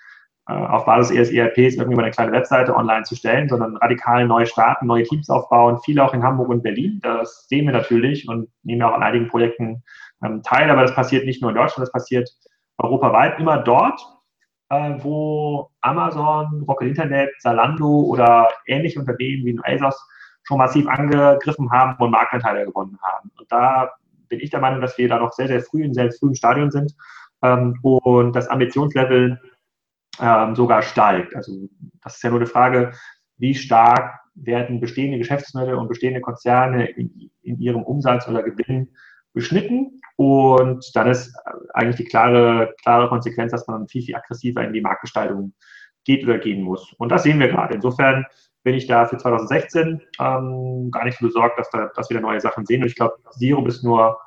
auf 0.47 0.85
Basis 0.85 1.11
ihres 1.11 1.31
ERPs 1.31 1.75
irgendwie 1.75 1.95
mal 1.95 2.03
eine 2.03 2.11
kleine 2.11 2.31
Webseite 2.31 2.75
online 2.75 3.03
zu 3.03 3.15
stellen, 3.15 3.49
sondern 3.49 3.77
radikal 3.77 4.27
neu 4.27 4.45
starten, 4.45 4.85
neue 4.85 5.03
Teams 5.03 5.29
aufbauen, 5.29 5.79
viele 5.83 6.03
auch 6.03 6.13
in 6.13 6.23
Hamburg 6.23 6.49
und 6.49 6.61
Berlin. 6.61 6.99
Das 7.01 7.47
sehen 7.47 7.65
wir 7.65 7.73
natürlich 7.73 8.27
und 8.27 8.49
nehmen 8.63 8.83
auch 8.83 8.93
an 8.93 9.01
einigen 9.01 9.27
Projekten 9.27 9.83
ähm, 10.23 10.43
teil, 10.43 10.69
aber 10.69 10.83
das 10.83 10.93
passiert 10.93 11.25
nicht 11.25 11.41
nur 11.41 11.49
in 11.49 11.57
Deutschland, 11.57 11.81
das 11.81 11.91
passiert 11.91 12.29
europaweit 12.77 13.39
immer 13.39 13.57
dort, 13.57 13.99
äh, 14.69 14.93
wo 14.99 15.71
Amazon, 15.81 16.63
Rocket 16.67 16.89
Internet, 16.89 17.31
Zalando 17.39 18.01
oder 18.01 18.49
ähnliche 18.67 18.99
Unternehmen 18.99 19.45
wie 19.45 19.59
ASOS 19.63 20.07
schon 20.43 20.59
massiv 20.59 20.87
angegriffen 20.87 21.71
haben 21.71 21.95
und 21.97 22.11
Marktanteile 22.11 22.65
gewonnen 22.65 22.99
haben. 23.01 23.31
Und 23.39 23.51
da 23.51 23.89
bin 24.29 24.39
ich 24.39 24.51
der 24.51 24.59
Meinung, 24.59 24.81
dass 24.81 24.97
wir 24.97 25.09
da 25.09 25.17
noch 25.17 25.33
sehr, 25.33 25.47
sehr 25.47 25.61
früh 25.61 25.83
in 25.83 25.93
sehr 25.95 26.11
frühen 26.11 26.35
Stadion 26.35 26.69
sind 26.69 26.93
ähm, 27.41 27.79
und 27.81 28.35
das 28.35 28.47
Ambitionslevel 28.47 29.39
ähm, 30.21 30.55
sogar 30.55 30.81
steigt. 30.81 31.35
Also 31.35 31.67
das 32.03 32.15
ist 32.15 32.23
ja 32.23 32.29
nur 32.29 32.39
eine 32.39 32.47
Frage, 32.47 32.91
wie 33.37 33.55
stark 33.55 34.19
werden 34.35 34.79
bestehende 34.79 35.17
Geschäftsmodelle 35.17 35.77
und 35.77 35.87
bestehende 35.87 36.21
Konzerne 36.21 36.87
in, 36.87 37.31
in 37.41 37.59
ihrem 37.59 37.83
Umsatz 37.83 38.27
oder 38.27 38.43
Gewinn 38.43 38.89
beschnitten. 39.33 40.01
Und 40.17 40.89
dann 40.95 41.07
ist 41.07 41.35
eigentlich 41.73 41.97
die 41.97 42.05
klare, 42.05 42.73
klare 42.81 43.09
Konsequenz, 43.09 43.51
dass 43.51 43.67
man 43.67 43.87
viel, 43.87 44.03
viel 44.03 44.15
aggressiver 44.15 44.63
in 44.63 44.73
die 44.73 44.81
Marktgestaltung 44.81 45.53
geht 46.05 46.23
oder 46.23 46.37
gehen 46.37 46.61
muss. 46.61 46.93
Und 46.93 47.09
das 47.09 47.23
sehen 47.23 47.39
wir 47.39 47.49
gerade. 47.49 47.75
Insofern 47.75 48.25
bin 48.63 48.75
ich 48.75 48.87
da 48.87 49.05
für 49.05 49.17
2016 49.17 50.01
ähm, 50.19 50.89
gar 50.91 51.05
nicht 51.05 51.19
so 51.19 51.25
besorgt, 51.27 51.59
dass, 51.59 51.69
da, 51.69 51.91
dass 51.95 52.09
wir 52.09 52.15
da 52.15 52.21
neue 52.21 52.41
Sachen 52.41 52.65
sehen. 52.65 52.81
Und 52.81 52.87
ich 52.87 52.95
glaube, 52.95 53.15
Sirup 53.31 53.67
ist 53.67 53.83
nur 53.83 54.17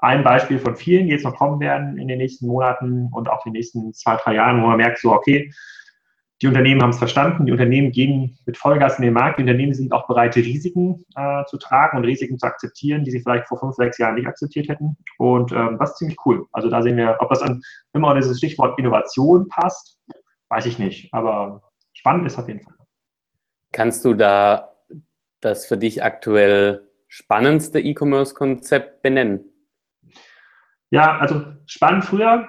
ein 0.00 0.24
Beispiel 0.24 0.58
von 0.58 0.76
vielen, 0.76 1.06
die 1.06 1.12
jetzt 1.12 1.24
noch 1.24 1.36
kommen 1.36 1.60
werden 1.60 1.98
in 1.98 2.08
den 2.08 2.18
nächsten 2.18 2.46
Monaten 2.46 3.08
und 3.12 3.28
auch 3.28 3.44
in 3.44 3.52
den 3.52 3.58
nächsten 3.58 3.92
zwei, 3.92 4.16
drei 4.16 4.34
Jahren, 4.34 4.62
wo 4.62 4.66
man 4.66 4.78
merkt, 4.78 4.98
so, 4.98 5.12
okay, 5.12 5.52
die 6.42 6.46
Unternehmen 6.46 6.80
haben 6.82 6.90
es 6.90 6.98
verstanden, 6.98 7.44
die 7.44 7.52
Unternehmen 7.52 7.92
gehen 7.92 8.38
mit 8.46 8.56
Vollgas 8.56 8.96
in 8.98 9.04
den 9.04 9.12
Markt, 9.12 9.38
die 9.38 9.42
Unternehmen 9.42 9.74
sind 9.74 9.92
auch 9.92 10.06
bereit, 10.06 10.34
Risiken 10.36 11.04
äh, 11.14 11.44
zu 11.44 11.58
tragen 11.58 11.98
und 11.98 12.04
Risiken 12.04 12.38
zu 12.38 12.46
akzeptieren, 12.46 13.04
die 13.04 13.10
sie 13.10 13.20
vielleicht 13.20 13.46
vor 13.46 13.60
fünf, 13.60 13.74
sechs 13.74 13.98
Jahren 13.98 14.14
nicht 14.14 14.26
akzeptiert 14.26 14.68
hätten. 14.68 14.96
Und 15.18 15.52
ähm, 15.52 15.76
das 15.78 15.90
ist 15.90 15.98
ziemlich 15.98 16.16
cool. 16.24 16.46
Also 16.52 16.70
da 16.70 16.82
sehen 16.82 16.96
wir, 16.96 17.18
ob 17.20 17.28
das 17.28 17.42
an 17.42 17.60
immer 17.92 18.08
an 18.08 18.16
dieses 18.16 18.38
Stichwort 18.38 18.78
Innovation 18.78 19.48
passt, 19.48 19.98
weiß 20.48 20.64
ich 20.64 20.78
nicht. 20.78 21.12
Aber 21.12 21.62
spannend 21.92 22.26
ist 22.26 22.38
auf 22.38 22.48
jeden 22.48 22.60
Fall. 22.60 22.74
Kannst 23.72 24.04
du 24.06 24.14
da 24.14 24.72
das 25.42 25.66
für 25.66 25.76
dich 25.76 26.02
aktuell 26.02 26.88
spannendste 27.08 27.80
E-Commerce-Konzept 27.80 29.02
benennen? 29.02 29.49
Ja, 30.90 31.18
also 31.18 31.44
spannend 31.66 32.04
früher 32.04 32.48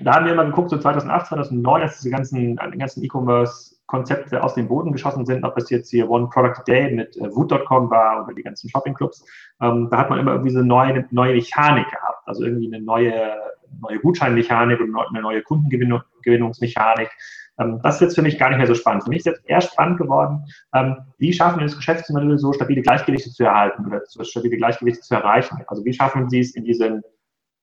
da 0.00 0.14
haben 0.14 0.26
wir 0.26 0.34
mal 0.34 0.46
geguckt, 0.46 0.70
so 0.70 0.78
2008, 0.78 1.26
2009, 1.26 1.82
als 1.82 1.98
diese 1.98 2.10
ganzen, 2.10 2.56
ganzen 2.56 3.04
E-Commerce-Konzepte 3.04 4.42
aus 4.42 4.54
dem 4.54 4.68
Boden 4.68 4.92
geschossen 4.92 5.26
sind, 5.26 5.44
ob 5.44 5.54
das 5.54 5.70
jetzt 5.70 5.90
hier 5.90 6.08
One 6.08 6.28
Product 6.28 6.60
a 6.60 6.62
Day 6.62 6.94
mit 6.94 7.16
äh, 7.16 7.34
Woot.com 7.34 7.90
war 7.90 8.24
oder 8.24 8.34
die 8.34 8.42
ganzen 8.42 8.70
Shopping-Clubs. 8.70 9.24
Ähm, 9.60 9.88
da 9.90 9.98
hat 9.98 10.10
man 10.10 10.18
immer 10.18 10.32
irgendwie 10.32 10.52
so 10.52 10.58
eine 10.58 10.68
neue, 10.68 11.06
neue 11.10 11.34
Mechanik 11.34 11.88
gehabt, 11.90 12.26
also 12.26 12.44
irgendwie 12.44 12.72
eine 12.72 12.82
neue, 12.82 13.32
neue 13.80 13.98
Gutscheinmechanik 13.98 14.80
und 14.80 14.96
eine 14.96 15.22
neue 15.22 15.42
Kundengewinnungsmechanik. 15.42 17.10
Ähm, 17.58 17.80
das 17.82 17.96
ist 17.96 18.00
jetzt 18.00 18.14
für 18.14 18.22
mich 18.22 18.38
gar 18.38 18.48
nicht 18.48 18.58
mehr 18.58 18.66
so 18.66 18.74
spannend. 18.74 19.04
Für 19.04 19.10
mich 19.10 19.18
ist 19.18 19.26
jetzt 19.26 19.42
eher 19.46 19.60
spannend 19.60 19.98
geworden, 19.98 20.44
ähm, 20.74 20.96
wie 21.18 21.32
schaffen 21.32 21.58
wir 21.58 21.66
das 21.66 21.76
Geschäftsmodell 21.76 22.38
so 22.38 22.52
stabile 22.52 22.82
Gleichgewichte 22.82 23.30
zu 23.30 23.44
erhalten 23.44 23.86
oder 23.86 24.00
so 24.06 24.24
stabile 24.24 24.56
Gleichgewichte 24.56 25.02
zu 25.02 25.14
erreichen. 25.14 25.58
Also 25.66 25.84
wie 25.84 25.92
schaffen 25.92 26.30
Sie 26.30 26.40
es 26.40 26.54
in 26.54 26.64
diesen 26.64 27.02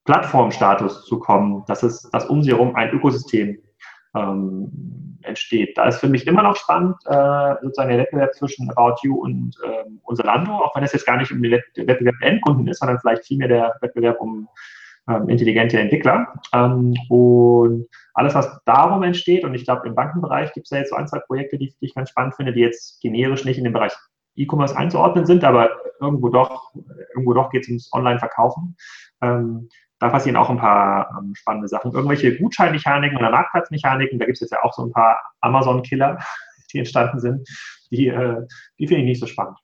Plattformstatus 0.09 1.05
zu 1.05 1.19
kommen, 1.19 1.63
dass 1.67 1.83
es, 1.83 2.09
dass 2.09 2.25
um 2.25 2.41
sie 2.41 2.49
herum 2.49 2.75
ein 2.75 2.89
Ökosystem 2.89 3.59
ähm, 4.15 5.19
entsteht. 5.21 5.77
Da 5.77 5.87
ist 5.87 5.99
für 5.99 6.09
mich 6.09 6.25
immer 6.25 6.41
noch 6.41 6.55
spannend, 6.55 6.95
äh, 7.05 7.53
sozusagen 7.61 7.89
der 7.89 7.99
Wettbewerb 7.99 8.33
zwischen 8.33 8.71
About 8.71 8.95
You 9.03 9.21
und 9.21 9.55
ähm, 9.63 9.99
unser 10.01 10.23
Lando, 10.23 10.51
auch 10.51 10.75
wenn 10.75 10.83
es 10.83 10.93
jetzt 10.93 11.05
gar 11.05 11.17
nicht 11.17 11.31
um 11.31 11.43
den 11.43 11.51
Wettbewerb 11.51 12.15
der 12.21 12.27
Endkunden 12.27 12.67
ist, 12.67 12.79
sondern 12.79 12.97
vielleicht 12.99 13.23
vielmehr 13.23 13.49
der 13.49 13.75
Wettbewerb 13.81 14.19
um 14.19 14.47
ähm, 15.07 15.29
intelligente 15.29 15.79
Entwickler. 15.79 16.33
Ähm, 16.55 16.95
und 17.09 17.85
alles, 18.15 18.33
was 18.33 18.59
darum 18.65 19.03
entsteht, 19.03 19.43
und 19.43 19.53
ich 19.53 19.63
glaube, 19.63 19.87
im 19.87 19.93
Bankenbereich 19.93 20.53
gibt 20.53 20.65
es 20.65 20.71
ja 20.71 20.79
jetzt 20.79 20.89
so 20.89 20.95
ein, 20.95 21.07
zwei 21.07 21.19
Projekte, 21.19 21.59
die, 21.59 21.67
die 21.79 21.85
ich 21.85 21.93
ganz 21.93 22.09
spannend 22.09 22.33
finde, 22.33 22.51
die 22.51 22.61
jetzt 22.61 22.99
generisch 22.99 23.45
nicht 23.45 23.59
in 23.59 23.63
den 23.63 23.73
Bereich 23.73 23.93
E-Commerce 24.35 24.75
einzuordnen 24.75 25.27
sind, 25.27 25.43
aber 25.43 25.69
irgendwo 26.01 26.29
doch, 26.29 26.73
irgendwo 27.13 27.33
doch 27.33 27.51
geht 27.51 27.63
es 27.63 27.67
ums 27.67 27.93
Online-Verkaufen. 27.93 28.75
Ähm, 29.21 29.69
da 29.99 30.09
passieren 30.09 30.37
auch 30.37 30.49
ein 30.49 30.57
paar 30.57 31.17
ähm, 31.19 31.35
spannende 31.35 31.67
Sachen. 31.67 31.91
Irgendwelche 31.91 32.37
Gutscheinmechaniken 32.37 33.17
oder 33.17 33.29
Marktplatzmechaniken, 33.31 34.17
da 34.17 34.25
gibt 34.25 34.37
es 34.37 34.41
jetzt 34.41 34.51
ja 34.51 34.63
auch 34.63 34.73
so 34.73 34.83
ein 34.83 34.91
paar 34.91 35.21
Amazon-Killer, 35.41 36.19
die 36.73 36.79
entstanden 36.79 37.19
sind, 37.19 37.49
die, 37.91 38.07
äh, 38.07 38.47
die 38.77 38.87
finde 38.87 39.01
ich 39.01 39.09
nicht 39.09 39.19
so 39.19 39.27
spannend. 39.27 39.57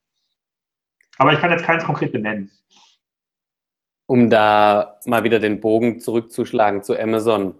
Aber 1.17 1.31
ich 1.31 1.39
kann 1.39 1.51
jetzt 1.51 1.63
keins 1.63 1.85
konkret 1.85 2.11
benennen. 2.11 2.51
Um 4.07 4.29
da 4.29 4.99
mal 5.05 5.23
wieder 5.23 5.39
den 5.39 5.61
Bogen 5.61 5.99
zurückzuschlagen 5.99 6.83
zu 6.83 6.99
Amazon. 6.99 7.55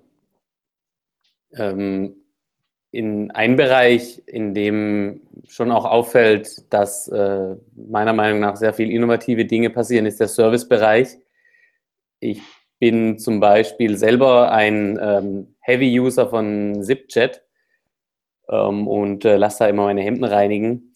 Ähm, 1.54 2.16
in 2.92 3.32
ein 3.32 3.56
Bereich, 3.56 4.22
in 4.26 4.54
dem 4.54 5.22
schon 5.48 5.72
auch 5.72 5.86
auffällt, 5.86 6.72
dass 6.74 7.08
äh, 7.08 7.56
meiner 7.76 8.14
Meinung 8.14 8.40
nach 8.40 8.56
sehr 8.58 8.74
viel 8.74 8.92
innovative 8.92 9.46
Dinge 9.46 9.70
passieren, 9.70 10.06
ist 10.06 10.20
der 10.20 10.28
Servicebereich. 10.28 11.18
Ich 12.20 12.42
bin 12.80 13.18
zum 13.18 13.40
Beispiel 13.40 13.98
selber 13.98 14.52
ein 14.52 15.00
ähm, 15.02 15.56
Heavy-User 15.62 16.30
von 16.30 16.84
ZipChat 16.84 17.44
ähm, 18.50 18.88
und 18.88 19.26
äh, 19.26 19.38
lasse 19.38 19.60
da 19.60 19.68
immer 19.68 19.86
meine 19.86 20.02
Hemden 20.02 20.26
reinigen. 20.26 20.94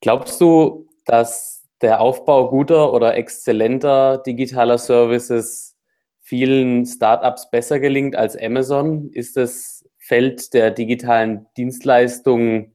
Glaubst 0.00 0.40
du, 0.40 0.88
dass 1.04 1.68
der 1.80 2.00
Aufbau 2.00 2.50
guter 2.50 2.92
oder 2.92 3.16
exzellenter 3.16 4.18
digitaler 4.18 4.78
Services 4.78 5.76
vielen 6.20 6.84
Startups 6.86 7.50
besser 7.50 7.80
gelingt 7.80 8.16
als 8.16 8.36
Amazon? 8.36 9.10
Ist 9.12 9.36
das 9.36 9.88
Feld 9.98 10.54
der 10.54 10.70
digitalen 10.70 11.46
Dienstleistungen 11.56 12.74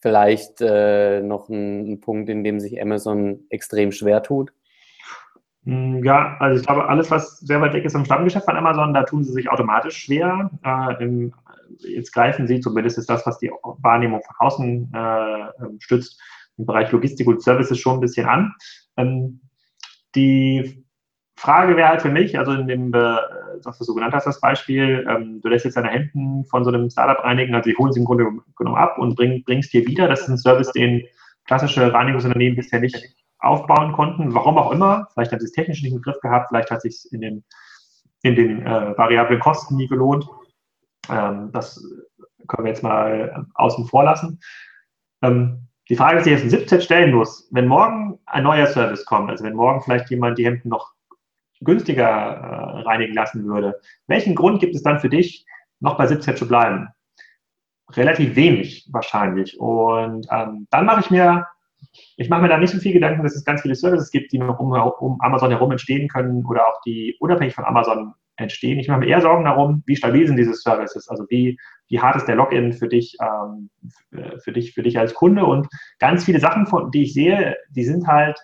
vielleicht 0.00 0.60
äh, 0.60 1.20
noch 1.20 1.48
ein, 1.48 1.92
ein 1.92 2.00
Punkt, 2.00 2.28
in 2.28 2.44
dem 2.44 2.60
sich 2.60 2.80
Amazon 2.80 3.46
extrem 3.50 3.92
schwer 3.92 4.22
tut? 4.22 4.52
Hm, 5.64 6.02
ja, 6.02 6.36
also 6.40 6.60
ich 6.60 6.66
glaube, 6.66 6.88
alles, 6.88 7.10
was 7.10 7.38
sehr 7.38 7.60
weit 7.60 7.72
weg 7.72 7.84
ist 7.84 7.94
im 7.94 8.04
Stammgeschäft 8.04 8.46
von 8.46 8.56
Amazon, 8.56 8.94
da 8.94 9.04
tun 9.04 9.22
sie 9.22 9.32
sich 9.32 9.48
automatisch 9.50 9.96
schwer. 9.96 10.50
Äh, 10.64 11.04
im, 11.04 11.34
jetzt 11.78 12.12
greifen 12.12 12.46
sie, 12.46 12.60
zumindest 12.60 12.98
ist 12.98 13.08
das, 13.08 13.24
was 13.26 13.38
die 13.38 13.50
Wahrnehmung 13.62 14.22
von 14.22 14.34
außen 14.38 14.92
äh, 14.92 15.64
ähm, 15.64 15.78
stützt, 15.78 16.20
im 16.58 16.66
Bereich 16.66 16.90
Logistik 16.90 17.28
und 17.28 17.42
Services 17.42 17.78
schon 17.78 17.98
ein 17.98 18.00
bisschen 18.00 18.26
an. 18.26 18.54
Ähm, 18.96 19.40
die 20.14 20.84
Frage 21.36 21.76
wäre 21.76 21.88
halt 21.88 22.02
für 22.02 22.10
mich, 22.10 22.38
also 22.38 22.52
in 22.52 22.66
dem, 22.66 22.92
äh, 22.92 23.16
was 23.64 23.78
du 23.78 23.84
so 23.84 23.94
genannt 23.94 24.14
hast, 24.14 24.26
das 24.26 24.40
Beispiel, 24.40 25.06
ähm, 25.08 25.40
du 25.42 25.48
lässt 25.48 25.64
jetzt 25.64 25.76
deine 25.76 25.88
Hemden 25.88 26.44
von 26.44 26.64
so 26.64 26.70
einem 26.70 26.90
Startup 26.90 27.24
reinigen, 27.24 27.54
also 27.54 27.70
die 27.70 27.76
holen 27.76 27.92
sie 27.92 28.00
im 28.00 28.06
Grunde 28.06 28.26
genommen 28.56 28.76
ab 28.76 28.98
und 28.98 29.14
bring, 29.14 29.42
bringst 29.44 29.72
dir 29.72 29.86
wieder. 29.86 30.08
Das 30.08 30.22
ist 30.22 30.28
ein 30.28 30.38
Service, 30.38 30.72
den 30.72 31.02
klassische 31.46 31.92
Reinigungsunternehmen 31.92 32.56
bisher 32.56 32.80
nicht 32.80 32.96
aufbauen 33.42 33.92
konnten, 33.92 34.34
warum 34.34 34.56
auch 34.56 34.70
immer. 34.70 35.08
Vielleicht 35.12 35.32
hat 35.32 35.40
sie 35.40 35.46
es 35.46 35.52
technisch 35.52 35.82
nicht 35.82 35.92
im 35.92 36.00
Griff 36.00 36.20
gehabt, 36.20 36.48
vielleicht 36.48 36.70
hat 36.70 36.84
es 36.84 37.02
sich 37.02 37.12
in 37.12 37.20
den, 37.20 37.44
in 38.22 38.36
den 38.36 38.66
äh, 38.66 38.96
variablen 38.96 39.40
Kosten 39.40 39.76
nie 39.76 39.88
gelohnt. 39.88 40.26
Ähm, 41.10 41.50
das 41.52 41.82
können 42.48 42.64
wir 42.64 42.70
jetzt 42.70 42.82
mal 42.82 43.46
außen 43.54 43.86
vor 43.86 44.04
lassen. 44.04 44.40
Ähm, 45.22 45.68
die 45.88 45.96
Frage, 45.96 46.18
die 46.18 46.24
sich 46.24 46.32
jetzt 46.32 46.44
in 46.44 46.50
17 46.50 46.80
stellen 46.80 47.14
muss, 47.14 47.48
wenn 47.50 47.66
morgen 47.66 48.18
ein 48.26 48.44
neuer 48.44 48.66
Service 48.66 49.04
kommt, 49.04 49.30
also 49.30 49.44
wenn 49.44 49.54
morgen 49.54 49.82
vielleicht 49.82 50.10
jemand 50.10 50.38
die 50.38 50.44
Hemden 50.44 50.68
noch 50.68 50.92
günstiger 51.60 52.04
äh, 52.04 52.80
reinigen 52.82 53.14
lassen 53.14 53.44
würde, 53.44 53.80
welchen 54.06 54.34
Grund 54.34 54.60
gibt 54.60 54.74
es 54.74 54.82
dann 54.82 55.00
für 55.00 55.08
dich, 55.08 55.44
noch 55.80 55.96
bei 55.96 56.06
17 56.06 56.36
zu 56.36 56.46
bleiben? 56.46 56.88
Relativ 57.90 58.36
wenig 58.36 58.88
wahrscheinlich. 58.92 59.58
Und 59.58 60.26
ähm, 60.30 60.66
dann 60.70 60.86
mache 60.86 61.00
ich 61.00 61.10
mir 61.10 61.46
ich 62.16 62.28
mache 62.28 62.42
mir 62.42 62.48
da 62.48 62.58
nicht 62.58 62.72
so 62.72 62.78
viel 62.78 62.92
Gedanken, 62.92 63.22
dass 63.22 63.34
es 63.34 63.44
ganz 63.44 63.62
viele 63.62 63.74
Services 63.74 64.10
gibt, 64.10 64.32
die 64.32 64.38
noch 64.38 64.58
um, 64.58 64.72
um, 64.72 65.20
Amazon 65.20 65.50
herum 65.50 65.70
entstehen 65.70 66.08
können 66.08 66.44
oder 66.46 66.66
auch 66.66 66.80
die 66.86 67.16
unabhängig 67.20 67.54
von 67.54 67.64
Amazon 67.64 68.14
entstehen. 68.36 68.78
Ich 68.78 68.88
mache 68.88 69.00
mir 69.00 69.08
eher 69.08 69.20
Sorgen 69.20 69.44
darum, 69.44 69.82
wie 69.86 69.96
stabil 69.96 70.26
sind 70.26 70.36
diese 70.36 70.54
Services, 70.54 71.08
also 71.08 71.24
wie, 71.28 71.58
wie 71.88 72.00
hart 72.00 72.16
ist 72.16 72.26
der 72.26 72.36
Login 72.36 72.72
für 72.72 72.88
dich, 72.88 73.16
ähm, 73.20 73.70
für 74.42 74.52
dich, 74.52 74.72
für 74.72 74.82
dich 74.82 74.98
als 74.98 75.14
Kunde 75.14 75.44
und 75.44 75.68
ganz 75.98 76.24
viele 76.24 76.40
Sachen, 76.40 76.66
von, 76.66 76.90
die 76.90 77.02
ich 77.02 77.14
sehe, 77.14 77.56
die 77.70 77.84
sind 77.84 78.06
halt 78.06 78.38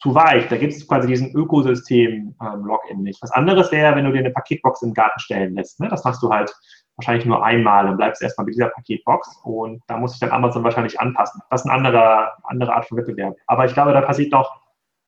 zu 0.00 0.14
weich. 0.14 0.48
Da 0.48 0.56
gibt 0.56 0.72
es 0.72 0.86
quasi 0.86 1.08
diesen 1.08 1.34
Ökosystem-Login 1.34 2.96
ähm, 2.98 3.02
nicht. 3.02 3.20
Was 3.20 3.32
anderes 3.32 3.72
wäre, 3.72 3.96
wenn 3.96 4.04
du 4.04 4.12
dir 4.12 4.20
eine 4.20 4.30
Paketbox 4.30 4.82
im 4.82 4.94
Garten 4.94 5.18
stellen 5.18 5.54
lässt. 5.54 5.80
Ne? 5.80 5.88
Das 5.88 6.04
machst 6.04 6.22
du 6.22 6.30
halt 6.30 6.54
wahrscheinlich 6.98 7.26
nur 7.26 7.44
einmal 7.44 7.88
und 7.88 7.96
bleibst 7.96 8.20
erstmal 8.22 8.44
mit 8.44 8.56
dieser 8.56 8.70
Paketbox 8.70 9.40
und 9.44 9.82
da 9.86 9.96
muss 9.96 10.12
sich 10.12 10.20
dann 10.20 10.32
Amazon 10.32 10.64
wahrscheinlich 10.64 11.00
anpassen. 11.00 11.40
Das 11.48 11.62
ist 11.62 11.70
eine 11.70 11.76
andere, 11.76 12.32
andere 12.42 12.74
Art 12.74 12.86
von 12.86 12.98
Wettbewerb. 12.98 13.36
Aber 13.46 13.64
ich 13.64 13.72
glaube, 13.72 13.92
da 13.92 14.00
passiert 14.00 14.32
noch, 14.32 14.60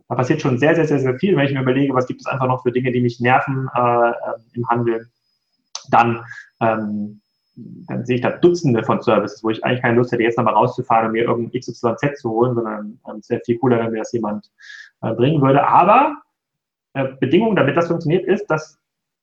da 0.09 0.15
passiert 0.15 0.41
schon 0.41 0.59
sehr, 0.59 0.77
sehr, 0.77 0.87
sehr, 0.87 1.01
sehr 1.01 1.19
viel. 1.19 1.37
Wenn 1.37 1.47
ich 1.47 1.53
mir 1.53 1.63
überlege, 1.63 1.93
was 1.93 2.07
gibt 2.07 2.21
es 2.21 2.27
einfach 2.27 2.47
noch 2.47 2.63
für 2.63 2.71
Dinge, 2.71 2.93
die 2.93 3.01
mich 3.01 3.19
nerven 3.19 3.69
äh, 3.75 4.13
im 4.53 4.69
Handel, 4.69 5.11
dann, 5.91 6.25
ähm, 6.61 7.21
dann 7.57 8.07
sehe 8.07 8.17
ich 8.17 8.23
da 8.23 8.31
Dutzende 8.31 8.85
von 8.85 9.03
Services, 9.03 9.43
wo 9.43 9.51
ich 9.51 9.65
eigentlich 9.65 9.83
keine 9.83 9.97
Lust 9.97 10.13
hätte, 10.13 10.23
jetzt 10.23 10.39
nochmal 10.39 10.55
rauszufahren 10.55 11.07
und 11.07 11.13
mir 11.13 11.25
irgendein 11.25 11.61
XYZ 11.61 12.21
zu 12.21 12.31
holen, 12.31 12.55
sondern 12.55 13.01
ähm, 13.09 13.17
es 13.19 13.29
wäre 13.29 13.43
viel 13.45 13.59
cooler, 13.59 13.81
wenn 13.81 13.91
mir 13.91 13.99
das 13.99 14.13
jemand 14.13 14.49
äh, 15.03 15.13
bringen 15.13 15.43
würde. 15.43 15.67
Aber 15.67 16.19
äh, 16.95 17.09
Bedingung, 17.19 17.57
damit 17.57 17.77
das 17.77 17.89
funktioniert, 17.89 18.27
ist, 18.27 18.47
dass 18.47 18.80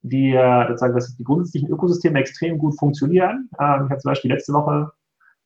die 0.10 0.34
sozusagen, 0.68 0.94
dass 0.94 1.16
die 1.16 1.24
grundsätzlichen 1.24 1.70
Ökosysteme 1.70 2.20
extrem 2.20 2.58
gut 2.58 2.78
funktionieren. 2.78 3.50
Ähm, 3.60 3.86
ich 3.86 3.92
habe 3.92 3.98
zum 3.98 4.12
Beispiel 4.12 4.32
letzte 4.32 4.54
Woche, 4.54 4.92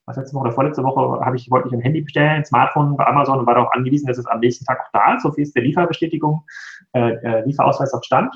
was 0.05 0.17
letzte 0.17 0.35
Woche 0.35 0.45
oder 0.45 0.53
vorletzte 0.53 0.83
Woche, 0.83 1.23
habe 1.23 1.35
ich, 1.35 1.49
wollte 1.51 1.67
ich 1.67 1.73
ein 1.73 1.81
Handy 1.81 2.01
bestellen, 2.01 2.29
ein 2.29 2.45
Smartphone 2.45 2.97
bei 2.97 3.05
Amazon 3.05 3.39
und 3.39 3.45
war 3.45 3.55
darauf 3.55 3.71
angewiesen, 3.73 4.07
dass 4.07 4.17
es 4.17 4.25
am 4.25 4.39
nächsten 4.39 4.65
Tag 4.65 4.79
auch 4.81 4.91
da 4.93 5.15
ist. 5.15 5.23
So 5.23 5.31
viel 5.31 5.43
ist 5.43 5.55
der 5.55 5.63
Lieferbestätigung, 5.63 6.43
äh, 6.93 7.13
äh, 7.13 7.45
Lieferausweis 7.45 7.93
auf 7.93 8.03
Stand. 8.03 8.33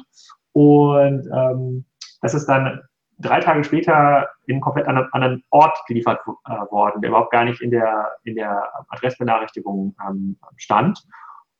Und 0.53 1.27
ähm, 1.33 1.85
das 2.21 2.33
ist 2.33 2.45
dann 2.47 2.81
drei 3.19 3.39
Tage 3.39 3.63
später 3.63 4.29
in 4.47 4.61
komplett 4.61 4.87
anderen, 4.87 5.11
anderen 5.13 5.43
Ort 5.49 5.77
geliefert 5.87 6.19
äh, 6.25 6.51
worden, 6.71 7.01
der 7.01 7.09
überhaupt 7.09 7.31
gar 7.31 7.45
nicht 7.45 7.61
in 7.61 7.71
der, 7.71 8.11
in 8.23 8.35
der 8.35 8.63
Adressbenachrichtigung 8.89 9.95
ähm, 10.07 10.37
stand. 10.57 10.99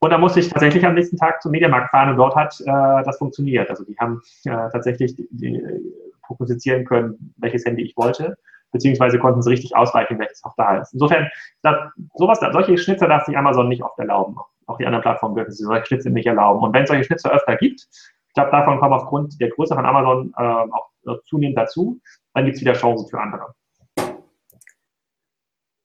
Und 0.06 0.12
da 0.12 0.20
musste 0.20 0.40
ich 0.40 0.50
tatsächlich 0.50 0.86
am 0.86 0.94
nächsten 0.94 1.18
Tag 1.18 1.42
zum 1.42 1.50
Mediamarkt 1.50 1.90
fahren 1.90 2.12
und 2.12 2.18
dort 2.18 2.36
hat 2.36 2.56
äh, 2.62 3.04
das 3.04 3.18
funktioniert. 3.18 3.72
Also 3.72 3.84
die 3.86 3.98
haben 3.98 4.22
äh, 4.44 4.70
tatsächlich 4.72 5.16
die, 5.16 5.28
die, 5.32 5.60
prognostizieren 6.22 6.86
können, 6.86 7.34
welches 7.38 7.66
Handy 7.66 7.82
ich 7.82 7.98
wollte, 7.98 8.38
beziehungsweise 8.72 9.18
konnten 9.18 9.42
sie 9.42 9.50
richtig 9.50 9.76
ausweichen, 9.76 10.20
welches 10.20 10.44
auch 10.44 10.54
da 10.58 10.78
ist. 10.78 10.94
Insofern, 10.94 11.28
das, 11.64 11.76
sowas, 12.14 12.40
solche 12.40 12.78
Schnitzer 12.78 13.08
darf 13.08 13.26
sich 13.26 13.36
Amazon 13.36 13.68
nicht 13.68 13.82
oft 13.82 13.98
erlauben. 13.98 14.36
Auch 14.68 14.78
die 14.78 14.86
anderen 14.86 15.02
Plattformen 15.02 15.38
dürfen 15.38 15.52
sie 15.52 15.64
solche 15.64 15.88
Schnitzer 15.88 16.12
nicht 16.12 16.28
erlauben. 16.28 16.62
Und 16.64 16.72
wenn 16.76 16.84
es 16.84 16.90
solche 16.90 17.06
Schnitzer 17.06 17.32
öfter 17.32 17.56
gibt, 17.56 17.88
ich 18.28 18.34
glaube, 18.36 18.52
davon 18.52 18.80
kommen 18.80 18.94
aufgrund 18.94 19.42
der 19.42 19.50
Größe 19.50 19.74
von 19.74 19.88
Amazon 19.88 20.32
äh, 20.38 20.44
auch 20.44 21.20
zunehmend 21.26 21.58
dazu, 21.58 22.00
dann 22.36 22.46
gibt 22.46 22.58
es 22.58 22.62
wieder 22.62 22.74
Chancen 22.74 23.08
für 23.10 23.20
andere. 23.20 23.56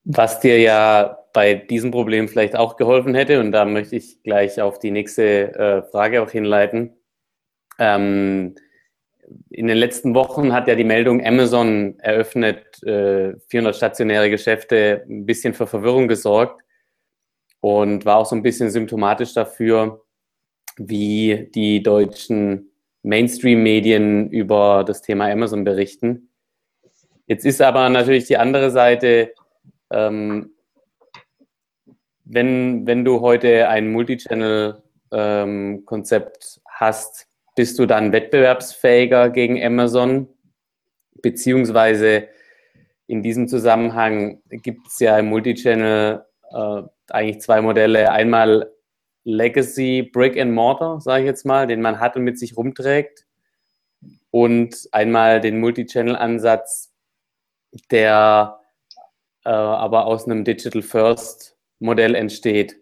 Was 0.04 0.40
dir 0.40 0.60
ja 0.60 1.19
bei 1.32 1.54
diesem 1.54 1.90
Problem 1.90 2.28
vielleicht 2.28 2.56
auch 2.56 2.76
geholfen 2.76 3.14
hätte, 3.14 3.40
und 3.40 3.52
da 3.52 3.64
möchte 3.64 3.96
ich 3.96 4.22
gleich 4.22 4.60
auf 4.60 4.78
die 4.78 4.90
nächste 4.90 5.54
äh, 5.54 5.82
Frage 5.90 6.22
auch 6.22 6.30
hinleiten. 6.30 6.96
Ähm, 7.78 8.54
in 9.48 9.66
den 9.68 9.76
letzten 9.76 10.14
Wochen 10.14 10.52
hat 10.52 10.66
ja 10.68 10.74
die 10.74 10.84
Meldung 10.84 11.24
Amazon 11.24 11.98
eröffnet 12.00 12.82
äh, 12.82 13.34
400 13.48 13.76
stationäre 13.76 14.30
Geschäfte 14.30 15.04
ein 15.08 15.24
bisschen 15.24 15.54
für 15.54 15.66
Verwirrung 15.66 16.08
gesorgt 16.08 16.62
und 17.60 18.04
war 18.04 18.16
auch 18.16 18.26
so 18.26 18.34
ein 18.34 18.42
bisschen 18.42 18.70
symptomatisch 18.70 19.34
dafür, 19.34 20.04
wie 20.76 21.50
die 21.54 21.82
deutschen 21.82 22.70
Mainstream-Medien 23.02 24.30
über 24.30 24.84
das 24.86 25.02
Thema 25.02 25.30
Amazon 25.30 25.64
berichten. 25.64 26.30
Jetzt 27.26 27.46
ist 27.46 27.62
aber 27.62 27.88
natürlich 27.88 28.24
die 28.24 28.38
andere 28.38 28.70
Seite, 28.70 29.32
ähm, 29.90 30.52
wenn, 32.32 32.86
wenn 32.86 33.04
du 33.04 33.20
heute 33.20 33.68
ein 33.68 33.90
Multichannel-Konzept 33.90 36.56
ähm, 36.56 36.62
hast, 36.68 37.26
bist 37.56 37.76
du 37.78 37.86
dann 37.86 38.12
wettbewerbsfähiger 38.12 39.30
gegen 39.30 39.60
Amazon? 39.62 40.28
Beziehungsweise 41.22 42.28
in 43.08 43.24
diesem 43.24 43.48
Zusammenhang 43.48 44.40
gibt 44.48 44.86
es 44.86 45.00
ja 45.00 45.18
im 45.18 45.26
Multichannel 45.26 46.24
äh, 46.52 46.82
eigentlich 47.08 47.40
zwei 47.40 47.60
Modelle. 47.60 48.12
Einmal 48.12 48.70
Legacy 49.24 50.02
Brick 50.02 50.38
and 50.38 50.52
Mortar, 50.52 51.00
sage 51.00 51.24
ich 51.24 51.26
jetzt 51.26 51.44
mal, 51.44 51.66
den 51.66 51.82
man 51.82 51.98
hat 51.98 52.14
und 52.16 52.22
mit 52.22 52.38
sich 52.38 52.56
rumträgt. 52.56 53.26
Und 54.30 54.88
einmal 54.92 55.40
den 55.40 55.58
Multichannel-Ansatz, 55.58 56.92
der 57.90 58.60
äh, 59.44 59.48
aber 59.48 60.06
aus 60.06 60.26
einem 60.26 60.44
Digital 60.44 60.82
First 60.82 61.56
Modell 61.80 62.14
entsteht. 62.14 62.76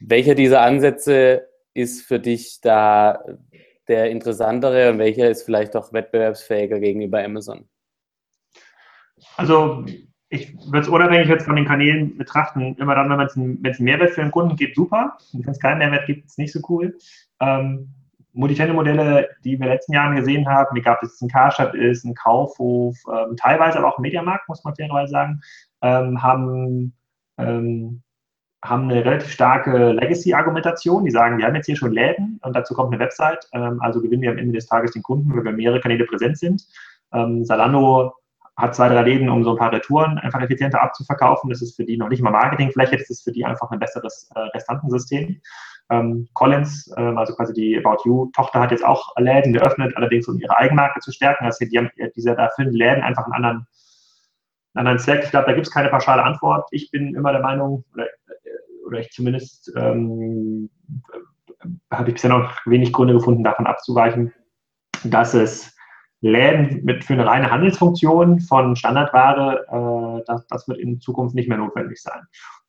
Welcher 0.00 0.34
dieser 0.34 0.62
Ansätze 0.62 1.48
ist 1.74 2.06
für 2.06 2.20
dich 2.20 2.60
da 2.62 3.18
der 3.88 4.10
interessantere 4.10 4.90
und 4.90 4.98
welcher 4.98 5.28
ist 5.30 5.42
vielleicht 5.42 5.74
auch 5.74 5.92
wettbewerbsfähiger 5.92 6.78
gegenüber 6.78 7.24
Amazon? 7.24 7.68
Also 9.36 9.84
ich 10.28 10.54
würde 10.66 10.80
es 10.80 10.88
unabhängig 10.88 11.28
jetzt 11.28 11.46
von 11.46 11.56
den 11.56 11.64
Kanälen 11.64 12.16
betrachten, 12.18 12.76
immer 12.78 12.94
dann, 12.94 13.08
wenn 13.08 13.20
es 13.20 13.36
einen, 13.36 13.64
einen 13.64 13.76
Mehrwert 13.84 14.10
für 14.10 14.20
den 14.20 14.30
Kunden 14.30 14.56
gibt, 14.56 14.76
super. 14.76 15.16
Wenn 15.32 15.48
es 15.48 15.58
keinen 15.58 15.78
Mehrwert 15.78 16.06
gibt, 16.06 16.26
ist 16.26 16.32
es 16.32 16.38
nicht 16.38 16.52
so 16.52 16.60
cool. 16.68 16.96
Ähm, 17.40 17.94
Multichannel-Modelle, 18.34 19.28
die 19.42 19.50
wir 19.50 19.54
in 19.54 19.62
den 19.62 19.70
letzten 19.70 19.94
Jahren 19.94 20.16
gesehen 20.16 20.46
haben, 20.46 20.76
egal 20.76 20.96
ob 20.96 21.02
es 21.02 21.20
ein 21.20 21.28
Karstadt 21.28 21.74
ist, 21.74 22.04
ein 22.04 22.14
Kaufhof, 22.14 22.96
ähm, 23.10 23.36
teilweise 23.36 23.78
aber 23.78 23.88
auch 23.88 23.98
ein 23.98 24.02
Mediamarkt, 24.02 24.48
muss 24.48 24.62
man 24.64 24.76
fairerweise 24.76 25.10
sagen, 25.10 25.40
ähm, 25.82 26.22
haben, 26.22 26.94
ähm, 27.38 28.02
haben 28.64 28.90
eine 28.90 29.04
relativ 29.04 29.30
starke 29.30 29.92
Legacy-Argumentation. 29.92 31.04
Die 31.04 31.10
sagen, 31.10 31.38
wir 31.38 31.46
haben 31.46 31.54
jetzt 31.54 31.66
hier 31.66 31.76
schon 31.76 31.92
Läden 31.92 32.40
und 32.42 32.54
dazu 32.54 32.74
kommt 32.74 32.92
eine 32.92 33.02
Website, 33.02 33.48
ähm, 33.52 33.80
also 33.80 34.00
gewinnen 34.00 34.22
wir 34.22 34.30
am 34.30 34.38
Ende 34.38 34.52
des 34.52 34.66
Tages 34.66 34.92
den 34.92 35.02
Kunden, 35.02 35.34
weil 35.34 35.44
wir 35.44 35.52
mehrere 35.52 35.80
Kanäle 35.80 36.04
präsent 36.04 36.38
sind. 36.38 36.66
Ähm, 37.12 37.44
Salando 37.44 38.14
hat 38.56 38.74
zwei, 38.74 38.88
drei 38.88 39.02
Läden, 39.02 39.28
um 39.28 39.44
so 39.44 39.52
ein 39.52 39.56
paar 39.56 39.72
Retouren 39.72 40.18
einfach 40.18 40.42
effizienter 40.42 40.82
abzuverkaufen. 40.82 41.48
Das 41.48 41.62
ist 41.62 41.76
für 41.76 41.84
die 41.84 41.96
noch 41.96 42.08
nicht 42.08 42.22
mal 42.22 42.32
Marketing. 42.32 42.72
Vielleicht 42.72 42.92
ist 42.92 43.22
für 43.22 43.30
die 43.30 43.44
einfach 43.44 43.70
ein 43.70 43.78
besseres 43.78 44.28
äh, 44.34 44.40
Restantensystem. 44.40 45.40
Ähm, 45.90 46.28
Collins, 46.34 46.92
ähm, 46.96 47.16
also 47.16 47.34
quasi 47.34 47.54
die 47.54 47.78
About 47.78 48.02
You-Tochter, 48.04 48.60
hat 48.60 48.72
jetzt 48.72 48.84
auch 48.84 49.14
Läden 49.16 49.52
geöffnet, 49.52 49.96
allerdings 49.96 50.26
um 50.26 50.38
ihre 50.38 50.58
Eigenmarke 50.58 50.98
zu 51.00 51.12
stärken. 51.12 51.44
Also 51.44 51.64
die 51.64 51.78
haben 51.78 51.90
diese 52.16 52.34
da 52.34 52.46
erfüllen 52.46 52.72
Läden 52.72 53.02
einfach 53.02 53.24
einen 53.24 53.32
anderen, 53.34 53.66
einen 54.74 54.86
anderen 54.86 54.98
Zweck. 54.98 55.22
Ich 55.24 55.30
glaube, 55.30 55.46
da 55.46 55.52
gibt 55.52 55.66
es 55.66 55.72
keine 55.72 55.88
pauschale 55.88 56.22
Antwort. 56.22 56.68
Ich 56.70 56.90
bin 56.90 57.14
immer 57.14 57.32
der 57.32 57.42
Meinung, 57.42 57.84
oder, 57.94 58.06
äh, 58.06 58.86
oder 58.86 59.00
ich 59.00 59.10
zumindest 59.10 59.72
ähm, 59.76 60.70
habe 61.90 62.08
ich 62.08 62.14
bisher 62.14 62.30
noch 62.30 62.54
wenig 62.66 62.92
Gründe 62.92 63.14
gefunden, 63.14 63.44
davon 63.44 63.66
abzuweichen, 63.66 64.32
dass 65.04 65.34
es 65.34 65.74
Läden 66.20 66.84
mit 66.84 67.04
für 67.04 67.12
eine 67.12 67.26
reine 67.26 67.50
Handelsfunktion 67.50 68.40
von 68.40 68.74
Standardware, 68.74 69.66
äh, 70.18 70.24
das, 70.26 70.46
das 70.48 70.68
wird 70.68 70.78
in 70.78 71.00
Zukunft 71.00 71.34
nicht 71.34 71.48
mehr 71.48 71.58
notwendig 71.58 72.00
sein. 72.02 72.22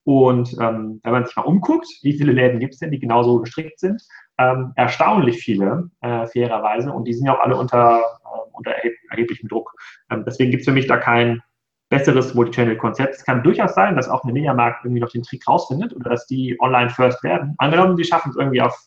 Und 0.03 0.55
ähm, 0.59 0.99
wenn 1.03 1.11
man 1.11 1.25
sich 1.25 1.35
mal 1.35 1.43
umguckt, 1.43 1.87
wie 2.01 2.13
viele 2.13 2.31
Läden 2.31 2.59
gibt 2.59 2.73
es 2.73 2.79
denn, 2.79 2.91
die 2.91 2.99
genauso 2.99 3.39
gestrickt 3.41 3.79
sind? 3.79 4.01
Ähm, 4.37 4.71
erstaunlich 4.75 5.37
viele, 5.37 5.89
äh, 6.01 6.25
fairerweise. 6.27 6.91
Und 6.91 7.05
die 7.05 7.13
sind 7.13 7.25
ja 7.25 7.35
auch 7.35 7.41
alle 7.41 7.57
unter, 7.57 7.99
äh, 7.99 8.49
unter 8.53 8.71
erheb 8.71 8.93
erheblichem 9.09 9.49
Druck. 9.49 9.73
Ähm, 10.09 10.23
deswegen 10.25 10.51
gibt 10.51 10.61
es 10.61 10.67
für 10.67 10.73
mich 10.73 10.87
da 10.87 10.97
kein 10.97 11.41
besseres 11.89 12.35
Multichannel-Konzept. 12.35 13.15
Es 13.15 13.25
kann 13.25 13.43
durchaus 13.43 13.73
sein, 13.73 13.95
dass 13.95 14.07
auch 14.07 14.23
eine 14.23 14.33
Mediamarkt 14.33 14.85
irgendwie 14.85 15.01
noch 15.01 15.09
den 15.09 15.23
Trick 15.23 15.47
rausfindet 15.47 15.95
oder 15.95 16.11
dass 16.11 16.27
die 16.27 16.55
online 16.59 16.89
first 16.91 17.23
werden. 17.23 17.55
Angenommen, 17.57 17.97
die 17.97 18.03
schaffen 18.03 18.29
es 18.29 18.37
irgendwie 18.37 18.61
auf 18.61 18.77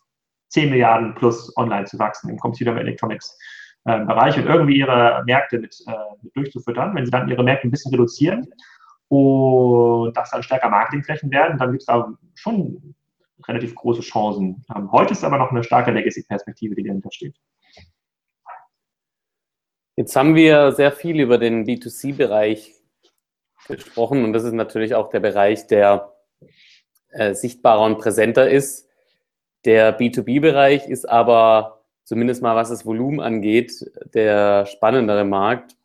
10 0.49 0.71
Milliarden 0.71 1.15
plus 1.15 1.55
online 1.57 1.85
zu 1.87 1.99
wachsen 1.99 2.31
im 2.31 2.39
Consumer 2.39 2.79
Electronics 2.79 3.37
äh, 3.85 4.05
Bereich 4.05 4.37
und 4.37 4.47
irgendwie 4.47 4.77
ihre 4.77 5.23
Märkte 5.27 5.59
mit, 5.59 5.77
äh, 5.87 5.93
mit 6.23 6.37
durchzufüttern. 6.37 6.95
Wenn 6.95 7.05
sie 7.05 7.11
dann 7.11 7.29
ihre 7.29 7.43
Märkte 7.43 7.67
ein 7.67 7.73
bisschen 7.73 7.91
reduzieren 7.91 8.47
und 9.09 10.17
das 10.17 10.31
dann 10.31 10.43
stärker 10.43 10.69
Marketingflächen 10.69 11.31
werden, 11.33 11.59
dann 11.59 11.73
gibt 11.73 11.83
es 11.83 11.87
da 11.87 12.13
schon 12.35 12.95
relativ 13.49 13.75
große 13.75 14.03
Chancen. 14.03 14.65
Ähm, 14.77 14.93
heute 14.93 15.13
ist 15.13 15.25
aber 15.25 15.39
noch 15.39 15.51
eine 15.51 15.65
starke 15.65 15.91
Legacy-Perspektive, 15.91 16.77
die 16.77 16.85
dahinter 16.85 17.11
steht. 17.11 17.35
Jetzt 19.97 20.15
haben 20.15 20.37
wir 20.37 20.73
sehr 20.73 20.93
viel 20.93 21.21
über 21.21 21.39
den 21.39 21.67
B2C-Bereich 21.67 22.82
gesprochen 23.69 24.25
und 24.25 24.33
das 24.33 24.45
ist 24.45 24.53
natürlich 24.53 24.95
auch 24.95 25.11
der 25.11 25.21
Bereich, 25.21 25.67
der 25.67 26.13
äh, 27.11 27.35
sichtbarer 27.35 27.85
und 27.85 27.99
präsenter 27.99 28.51
ist. 28.51 28.89
Der 29.65 29.99
B2B-Bereich 29.99 30.89
ist 30.89 31.09
aber 31.09 31.85
zumindest 32.05 32.43
mal 32.43 32.57
was 32.57 32.71
das 32.71 32.85
Volumen 32.85 33.21
angeht, 33.21 33.73
der 34.15 34.67
spannendere 34.67 35.25
Markt. 35.25 35.77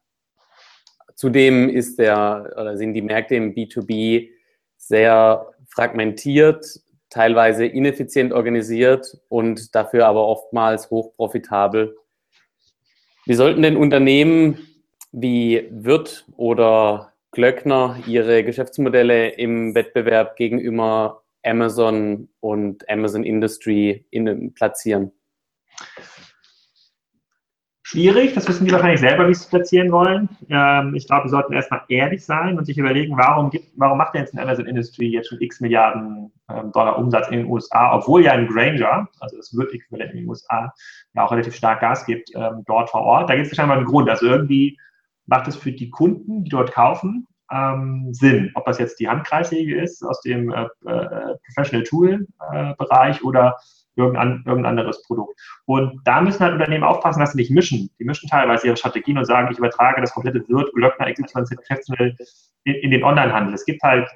Zudem 1.15 1.69
ist 1.69 1.99
der, 1.99 2.53
oder 2.59 2.77
sind 2.77 2.93
die 2.93 3.01
Märkte 3.01 3.35
im 3.35 3.53
B2B 3.53 4.29
sehr 4.77 5.51
fragmentiert, 5.67 6.65
teilweise 7.09 7.65
ineffizient 7.65 8.33
organisiert 8.33 9.17
und 9.29 9.73
dafür 9.75 10.07
aber 10.07 10.27
oftmals 10.27 10.89
hochprofitabel. 10.89 11.95
Wie 13.25 13.33
sollten 13.33 13.61
denn 13.61 13.77
Unternehmen 13.77 14.67
wie 15.11 15.67
Wirt 15.71 16.25
oder 16.37 17.13
Glöckner 17.37 17.97
ihre 18.07 18.43
Geschäftsmodelle 18.43 19.27
im 19.27 19.75
Wettbewerb 19.75 20.37
gegenüber 20.37 21.21
Amazon 21.45 22.29
und 22.39 22.89
Amazon 22.89 23.23
Industry 23.23 24.07
in, 24.09 24.55
platzieren? 24.55 25.11
Schwierig, 27.83 28.33
das 28.33 28.47
wissen 28.47 28.65
die 28.65 28.71
wahrscheinlich 28.71 29.01
selber, 29.01 29.29
wie 29.29 29.35
sie 29.35 29.43
es 29.43 29.49
platzieren 29.49 29.91
wollen. 29.91 30.27
Ähm, 30.49 30.95
ich 30.95 31.05
glaube, 31.05 31.25
wir 31.25 31.29
sollten 31.29 31.53
erstmal 31.53 31.83
ehrlich 31.89 32.25
sein 32.25 32.57
und 32.57 32.65
sich 32.65 32.79
überlegen, 32.79 33.15
warum, 33.15 33.51
gibt, 33.51 33.67
warum 33.75 33.99
macht 33.99 34.15
denn 34.15 34.21
jetzt 34.21 34.33
ein 34.33 34.39
Amazon 34.39 34.65
Industry 34.65 35.05
jetzt 35.09 35.29
schon 35.29 35.39
x 35.39 35.61
Milliarden 35.61 36.33
ähm, 36.49 36.71
Dollar 36.71 36.97
Umsatz 36.97 37.27
in 37.27 37.37
den 37.37 37.45
USA, 37.45 37.95
obwohl 37.95 38.23
ja 38.23 38.31
ein 38.31 38.47
Granger, 38.47 39.07
also 39.19 39.37
das 39.37 39.53
äquivalent 39.53 40.11
in 40.13 40.21
den 40.21 40.27
USA, 40.27 40.73
ja 41.13 41.23
auch 41.23 41.31
relativ 41.31 41.53
stark 41.53 41.81
Gas 41.81 42.03
gibt, 42.07 42.31
ähm, 42.33 42.63
dort 42.65 42.89
vor 42.89 43.01
Ort. 43.01 43.29
Da 43.29 43.35
gibt 43.35 43.47
es 43.47 43.55
scheinbar 43.55 43.77
einen 43.77 43.85
Grund. 43.85 44.09
Also 44.09 44.25
irgendwie 44.25 44.75
macht 45.27 45.47
es 45.47 45.55
für 45.55 45.71
die 45.71 45.89
Kunden, 45.89 46.43
die 46.43 46.49
dort 46.49 46.71
kaufen, 46.71 47.27
ähm, 47.51 48.13
Sinn. 48.13 48.51
Ob 48.55 48.65
das 48.65 48.79
jetzt 48.79 48.99
die 48.99 49.07
Handkreissäge 49.07 49.79
ist 49.79 50.03
aus 50.03 50.21
dem 50.21 50.51
äh, 50.51 50.63
äh, 50.85 51.35
Professional 51.45 51.83
Tool 51.83 52.27
äh, 52.51 52.73
Bereich 52.77 53.23
oder 53.23 53.57
irgendein, 53.95 54.43
irgendein 54.45 54.77
anderes 54.77 55.01
Produkt. 55.03 55.39
Und 55.65 56.01
da 56.05 56.21
müssen 56.21 56.41
halt 56.41 56.53
Unternehmen 56.53 56.83
aufpassen, 56.83 57.19
dass 57.19 57.31
sie 57.31 57.37
nicht 57.37 57.51
mischen. 57.51 57.89
Die 57.99 58.05
mischen 58.05 58.29
teilweise 58.29 58.67
ihre 58.67 58.77
Strategien 58.77 59.17
und 59.17 59.25
sagen, 59.25 59.49
ich 59.51 59.57
übertrage 59.57 60.01
das 60.01 60.13
komplette 60.13 60.47
Wirt, 60.47 60.71
Glöckner, 60.73 61.11
XYZ 61.11 61.55
Geschäftsmodell 61.57 62.15
in, 62.63 62.75
in 62.75 62.91
den 62.91 63.03
Onlinehandel. 63.03 63.53
Es 63.53 63.65
gibt 63.65 63.81
halt 63.81 64.07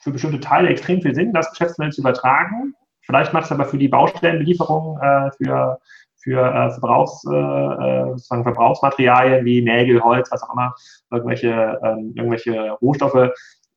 für 0.00 0.10
bestimmte 0.10 0.40
Teile 0.40 0.68
extrem 0.68 1.00
viel 1.00 1.14
Sinn, 1.14 1.32
das 1.32 1.50
Geschäftsmodell 1.50 1.92
zu 1.92 2.00
übertragen. 2.00 2.74
Vielleicht 3.02 3.32
macht 3.32 3.44
es 3.44 3.52
aber 3.52 3.64
für 3.64 3.78
die 3.78 3.88
Baustellenbelieferung, 3.88 4.98
äh, 5.00 5.30
für, 5.32 5.78
für 6.22 6.40
äh, 6.40 6.70
Verbrauchs, 6.70 7.24
äh, 7.24 7.34
äh 7.34 8.10
sozusagen 8.10 8.42
Verbrauchsmaterialien 8.42 9.44
wie 9.44 9.62
Nägel, 9.62 10.02
Holz, 10.02 10.30
was 10.30 10.42
auch 10.42 10.52
immer, 10.52 10.74
irgendwelche, 11.10 11.78
ähm, 11.82 12.12
irgendwelche 12.16 12.70
Rohstoffe 12.82 13.30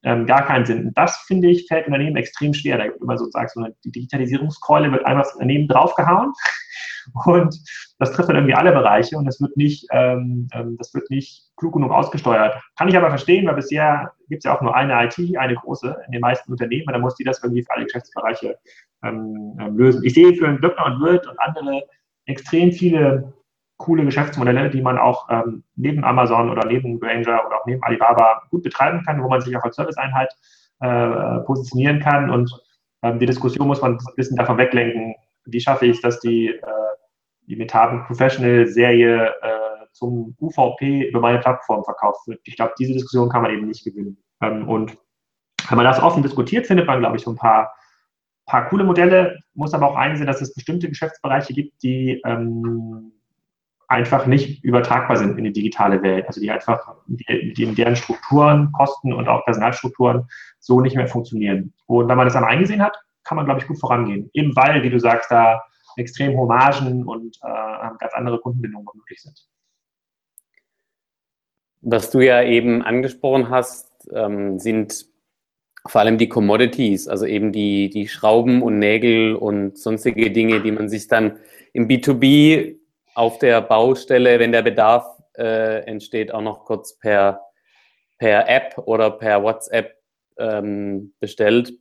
ähm, 0.03 0.25
gar 0.25 0.45
keinen 0.45 0.65
Sinn. 0.65 0.87
Und 0.87 0.97
das, 0.97 1.17
finde 1.27 1.49
ich, 1.49 1.67
fällt 1.67 1.85
Unternehmen 1.85 2.15
extrem 2.15 2.53
schwer. 2.53 2.77
Da 2.77 2.85
gibt 2.85 3.01
immer 3.01 3.17
sozusagen 3.17 3.49
so 3.53 3.61
eine 3.61 3.75
Digitalisierungskeule, 3.85 4.91
wird 4.91 5.05
einmal 5.05 5.23
das 5.23 5.33
Unternehmen 5.33 5.67
draufgehauen 5.67 6.33
und 7.25 7.55
das 7.99 8.11
trifft 8.11 8.29
dann 8.29 8.35
irgendwie 8.35 8.55
alle 8.55 8.71
Bereiche 8.71 9.17
und 9.17 9.25
das 9.25 9.39
wird 9.39 9.55
nicht, 9.57 9.85
ähm, 9.91 10.47
ähm, 10.53 10.75
das 10.77 10.93
wird 10.93 11.09
nicht 11.11 11.43
klug 11.55 11.73
genug 11.73 11.91
ausgesteuert. 11.91 12.59
Kann 12.77 12.87
ich 12.87 12.97
aber 12.97 13.09
verstehen, 13.09 13.45
weil 13.45 13.55
bisher 13.55 14.11
gibt 14.27 14.39
es 14.39 14.45
ja 14.45 14.57
auch 14.57 14.61
nur 14.61 14.75
eine 14.75 15.05
IT, 15.05 15.37
eine 15.37 15.55
große 15.55 15.95
in 16.07 16.11
den 16.11 16.21
meisten 16.21 16.51
Unternehmen 16.51 16.87
und 16.87 16.93
dann 16.93 17.01
muss 17.01 17.15
die 17.15 17.23
das 17.23 17.43
irgendwie 17.43 17.63
für 17.63 17.73
alle 17.73 17.85
Geschäftsbereiche 17.85 18.57
ähm, 19.03 19.55
ähm 19.59 19.77
lösen. 19.77 20.03
Ich 20.03 20.15
sehe 20.15 20.33
für 20.33 20.55
Glöckner 20.57 20.85
und 20.85 21.01
Wirt 21.01 21.27
und 21.27 21.39
andere 21.39 21.83
extrem 22.25 22.71
viele 22.71 23.33
coole 23.77 24.05
Geschäftsmodelle, 24.05 24.69
die 24.69 24.81
man 24.81 24.97
auch 24.97 25.27
ähm, 25.29 25.63
neben 25.75 26.03
Amazon 26.03 26.49
oder 26.49 26.65
neben 26.67 26.99
Granger 26.99 27.45
oder 27.45 27.57
auch 27.57 27.65
neben 27.65 27.81
Alibaba 27.83 28.43
gut 28.51 28.63
betreiben 28.63 29.03
kann, 29.03 29.23
wo 29.23 29.27
man 29.27 29.41
sich 29.41 29.55
auch 29.57 29.63
als 29.63 29.75
Serviceeinheit 29.75 30.31
äh, 30.81 31.39
positionieren 31.45 31.99
kann. 31.99 32.29
Und 32.29 32.51
ähm, 33.01 33.19
die 33.19 33.25
Diskussion 33.25 33.67
muss 33.67 33.81
man 33.81 33.93
ein 33.93 34.15
bisschen 34.15 34.37
davon 34.37 34.57
weglenken, 34.57 35.15
wie 35.45 35.59
schaffe 35.59 35.87
ich 35.87 35.97
es, 35.97 36.01
dass 36.01 36.19
die, 36.19 36.49
äh, 36.49 36.61
die 37.47 37.55
Metaben 37.55 38.03
Professional 38.05 38.67
Serie 38.67 39.33
äh, 39.41 39.85
zum 39.93 40.35
UVP 40.39 41.09
über 41.09 41.19
meine 41.19 41.39
Plattform 41.39 41.83
verkauft 41.83 42.27
wird. 42.27 42.39
Ich 42.43 42.55
glaube, 42.55 42.73
diese 42.79 42.93
Diskussion 42.93 43.29
kann 43.29 43.41
man 43.41 43.51
eben 43.51 43.67
nicht 43.67 43.83
gewinnen. 43.83 44.17
Ähm, 44.41 44.67
und 44.67 44.97
wenn 45.69 45.77
man 45.77 45.85
das 45.85 46.01
offen 46.01 46.23
diskutiert, 46.23 46.67
findet 46.67 46.87
man, 46.87 46.99
glaube 46.99 47.17
ich, 47.17 47.23
so 47.23 47.31
ein 47.31 47.37
paar, 47.37 47.73
paar 48.45 48.69
coole 48.69 48.83
Modelle, 48.83 49.39
muss 49.53 49.73
aber 49.73 49.89
auch 49.89 49.95
einsehen, 49.95 50.27
dass 50.27 50.41
es 50.41 50.53
bestimmte 50.53 50.89
Geschäftsbereiche 50.89 51.53
gibt, 51.53 51.81
die 51.83 52.21
ähm, 52.25 53.11
einfach 53.87 54.25
nicht 54.25 54.63
übertragbar 54.63 55.17
sind 55.17 55.37
in 55.37 55.43
die 55.43 55.51
digitale 55.51 56.01
Welt. 56.01 56.25
Also 56.25 56.39
die 56.39 56.49
einfach, 56.49 56.95
in 57.07 57.75
deren 57.75 57.95
Strukturen, 57.95 58.71
Kosten 58.71 59.11
und 59.13 59.27
auch 59.27 59.43
Personalstrukturen 59.43 60.27
so 60.59 60.79
nicht 60.79 60.95
mehr 60.95 61.07
funktionieren. 61.07 61.73
Und 61.87 62.07
wenn 62.07 62.17
man 62.17 62.25
das 62.25 62.35
einmal 62.35 62.51
eingesehen 62.51 62.81
hat, 62.81 62.97
kann 63.23 63.35
man, 63.35 63.45
glaube 63.45 63.59
ich, 63.59 63.67
gut 63.67 63.79
vorangehen. 63.79 64.29
Eben 64.33 64.55
weil, 64.55 64.81
wie 64.83 64.89
du 64.89 64.99
sagst, 64.99 65.29
da 65.29 65.61
extrem 65.97 66.37
hohe 66.37 66.47
Margen 66.47 67.05
und 67.05 67.37
äh, 67.43 67.89
ganz 67.99 68.13
andere 68.13 68.39
Kundenbindungen 68.39 68.87
möglich 68.93 69.21
sind. 69.21 69.45
Was 71.81 72.11
du 72.11 72.21
ja 72.21 72.43
eben 72.43 72.81
angesprochen 72.81 73.49
hast, 73.49 74.07
ähm, 74.13 74.57
sind 74.59 75.10
vor 75.87 76.01
allem 76.01 76.17
die 76.17 76.29
Commodities, 76.29 77.07
also 77.07 77.25
eben 77.25 77.51
die, 77.51 77.89
die 77.89 78.07
Schrauben 78.07 78.61
und 78.61 78.79
Nägel 78.79 79.35
und 79.35 79.77
sonstige 79.77 80.31
Dinge, 80.31 80.61
die 80.61 80.71
man 80.71 80.89
sich 80.89 81.07
dann 81.07 81.39
im 81.73 81.87
B2B 81.87 82.75
auf 83.15 83.39
der 83.39 83.61
Baustelle, 83.61 84.39
wenn 84.39 84.51
der 84.51 84.61
Bedarf 84.61 85.05
äh, 85.37 85.83
entsteht, 85.85 86.33
auch 86.33 86.41
noch 86.41 86.65
kurz 86.65 86.97
per 86.97 87.41
per 88.21 88.47
App 88.47 88.77
oder 88.77 89.09
per 89.09 89.41
WhatsApp 89.41 89.97
ähm, 90.37 91.11
bestellt. 91.19 91.73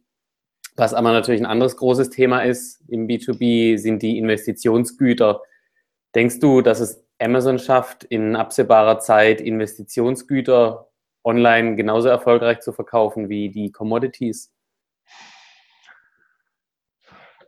Was 0.75 0.95
aber 0.95 1.13
natürlich 1.13 1.43
ein 1.43 1.47
anderes 1.47 1.77
großes 1.77 2.09
Thema 2.09 2.41
ist 2.41 2.83
im 2.89 3.07
B2B, 3.07 3.77
sind 3.77 4.01
die 4.01 4.17
Investitionsgüter. 4.17 5.43
Denkst 6.15 6.41
du, 6.41 6.63
dass 6.63 6.81
es 6.81 7.05
Amazon 7.19 7.59
schafft, 7.59 8.05
in 8.05 8.37
absehbarer 8.37 9.01
Zeit 9.01 9.43
Investitionsgüter 9.43 10.90
online 11.25 11.77
genauso 11.77 12.09
erfolgreich 12.09 12.61
zu 12.61 12.73
verkaufen 12.73 13.29
wie 13.29 13.51
die 13.51 13.73
Commodities? 13.73 14.53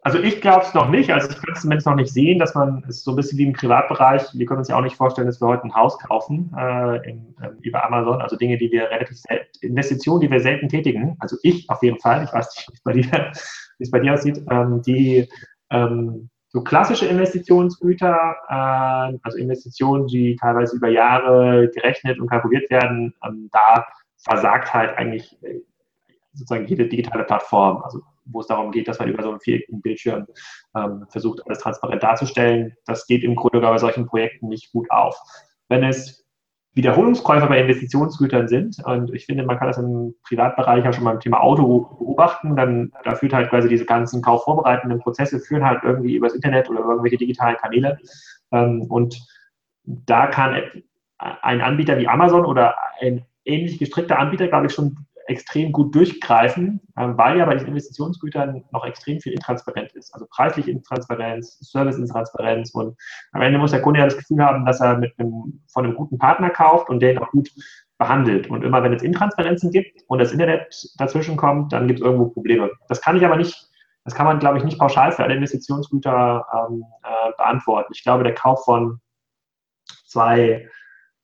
Also 0.05 0.19
ich 0.19 0.41
glaube 0.41 0.65
es 0.65 0.75
noch 0.75 0.89
nicht. 0.89 1.13
Also 1.13 1.31
ich 1.31 1.37
kann 1.37 1.55
es 1.55 1.61
zumindest 1.61 1.87
noch 1.87 1.95
nicht 1.95 2.13
sehen, 2.13 2.41
dass 2.41 2.57
man 2.57 2.85
es 2.89 3.05
so 3.05 3.13
ein 3.13 3.17
bisschen 3.17 3.39
wie 3.39 3.45
im 3.45 3.53
Privatbereich, 3.53 4.23
wir 4.35 4.47
können 4.47 4.59
uns 4.59 4.69
ja 4.69 4.77
auch 4.77 4.83
nicht 4.83 4.97
vorstellen, 4.97 5.29
dass 5.29 5.41
wir 5.41 5.47
heute 5.47 5.63
ein 5.63 5.75
Haus 5.75 5.97
kaufen 6.01 6.53
äh, 6.59 7.09
in, 7.09 7.37
äh, 7.41 7.51
über 7.61 7.85
Amazon. 7.85 8.21
Also 8.21 8.35
Dinge, 8.35 8.59
die 8.59 8.73
wir 8.73 8.91
relativ 8.91 9.17
selten, 9.17 9.47
Investitionen, 9.61 10.21
die 10.21 10.31
wir 10.31 10.41
selten 10.41 10.69
tätigen. 10.69 11.17
Also 11.21 11.37
ich 11.45 11.71
auf 11.71 11.81
jeden 11.85 12.01
Fall, 12.01 12.25
ich 12.25 12.33
weiß 12.33 12.49
nicht, 12.57 12.69
wie 12.69 12.75
es 13.79 13.91
bei 13.93 14.01
dir, 14.01 14.13
aussieht, 14.13 14.43
ähm, 14.51 14.83
die 14.83 15.29
ähm, 15.71 16.31
so 16.53 16.63
klassische 16.63 17.07
Investitionsgüter, 17.07 18.37
äh, 18.49 19.19
also 19.23 19.39
Investitionen, 19.39 20.07
die 20.07 20.37
teilweise 20.37 20.77
über 20.77 20.89
Jahre 20.89 21.71
gerechnet 21.71 22.21
und 22.21 22.29
kalkuliert 22.29 22.71
werden, 22.71 23.15
ähm, 23.27 23.49
da 23.53 23.87
versagt 24.19 24.73
halt 24.73 24.97
eigentlich 24.97 25.43
äh, 25.43 25.61
sozusagen 26.35 26.67
jede 26.67 26.87
digitale 26.87 27.25
Plattform. 27.25 27.83
Also 27.83 28.01
wo 28.27 28.41
es 28.41 28.47
darum 28.47 28.71
geht, 28.71 28.87
dass 28.87 28.99
man 28.99 29.09
über 29.09 29.23
so 29.23 29.31
einen 29.31 29.41
viereckigen 29.41 29.81
Bildschirm 29.81 30.27
ähm, 30.77 31.07
versucht, 31.09 31.45
alles 31.45 31.59
transparent 31.59 32.03
darzustellen. 32.03 32.77
Das 32.87 33.07
geht 33.07 33.25
im 33.25 33.35
Grunde 33.35 33.61
bei 33.61 33.79
solchen 33.79 34.07
Projekten 34.07 34.49
nicht 34.49 34.71
gut 34.73 34.91
auf. 34.91 35.19
Wenn 35.69 35.83
es 35.83 36.22
Wiederholungskäufer 36.75 37.49
bei 37.49 37.61
Investitionsgütern 37.61 38.49
sind, 38.49 38.83
und 38.85 39.13
ich 39.13 39.27
finde, 39.27 39.45
man 39.45 39.59
kann 39.59 39.69
das 39.69 39.77
im 39.77 40.15
Privatbereich 40.27 40.85
ja 40.85 40.93
schon 40.93 41.05
beim 41.05 41.21
Thema 41.21 41.41
Auto 41.41 41.81
beobachten, 41.99 42.57
dann 42.57 42.93
da 43.05 43.15
führt 43.15 43.35
halt 43.35 43.51
quasi 43.51 43.69
diese 43.69 43.85
ganzen 43.85 44.23
kaufvorbereitenden 44.23 45.01
Prozesse, 45.01 45.39
führen 45.39 45.65
halt 45.65 45.83
irgendwie 45.83 46.17
übers 46.17 46.35
Internet 46.35 46.71
oder 46.71 46.81
irgendwelche 46.81 47.19
digitalen 47.19 47.57
Kanäle. 47.57 47.99
Ähm, 48.53 48.83
und 48.89 49.21
da 49.85 50.29
kann 50.29 50.63
ein 51.19 51.61
Anbieter 51.61 51.99
wie 51.99 52.09
Amazon 52.09 52.47
oder 52.47 52.75
ein 53.01 53.25
ähnlich 53.45 53.79
gestrickter 53.79 54.19
Anbieter, 54.19 54.49
glaube 54.49 54.67
ich, 54.67 54.73
schon 54.73 54.97
extrem 55.27 55.73
gut 55.73 55.95
durchgreifen, 55.95 56.81
ähm, 56.97 57.17
weil 57.17 57.39
ja 57.39 57.47
bei 57.47 57.55
diesen 57.55 57.69
Investitionsgütern 57.69 58.65
noch 58.73 58.85
extrem 58.85 59.21
viel 59.21 59.33
intransparent 59.33 59.93
ist. 59.93 60.13
Also 60.15 60.27
preisliche 60.27 60.71
Intransparenz, 60.71 61.59
Service-Intransparenz 61.61 62.75
und 62.75 62.97
am 63.33 63.43
Ende 63.43 63.59
muss 63.59 63.71
der 63.71 63.83
Kunde 63.83 64.01
ja 64.01 64.07
das 64.07 64.17
Gefühl 64.17 64.43
haben, 64.45 64.65
dass 64.65 64.81
er 64.81 64.99
mit 64.99 65.13
einem, 65.19 65.63
von 65.73 65.85
einem 65.85 65.95
guten 65.95 66.19
Partner 66.19 66.51
kauft 66.51 66.89
und 66.89 67.01
den 67.01 67.19
auch 67.19 67.31
gut 67.31 67.51
behandelt. 67.99 68.51
Und 68.51 68.65
immer 68.65 68.83
wenn 68.83 68.93
es 68.93 69.03
Intransparenzen 69.03 69.71
gibt 69.71 70.03
und 70.09 70.19
das 70.19 70.33
Internet 70.33 70.75
dazwischen 70.99 71.37
kommt, 71.37 71.73
dann 71.73 71.87
gibt 71.87 72.01
es 72.01 72.05
irgendwo 72.05 72.27
Probleme. 72.27 72.71
Das 72.89 73.01
kann 73.01 73.17
ich 73.17 73.25
aber 73.25 73.37
nicht, 73.37 73.69
das 74.05 74.15
kann 74.15 74.27
man, 74.27 74.41
glaube 74.41 74.59
ich, 74.59 74.65
nicht 74.65 74.79
pauschal 74.79 75.13
für 75.13 75.23
alle 75.23 75.35
Investitionsgüter 75.35 76.45
ähm, 76.53 76.85
äh, 77.05 77.33
beantworten. 77.37 77.93
Ich 77.95 78.03
glaube, 78.03 78.25
der 78.25 78.35
Kauf 78.35 78.65
von 78.65 79.01
zwei 80.07 80.69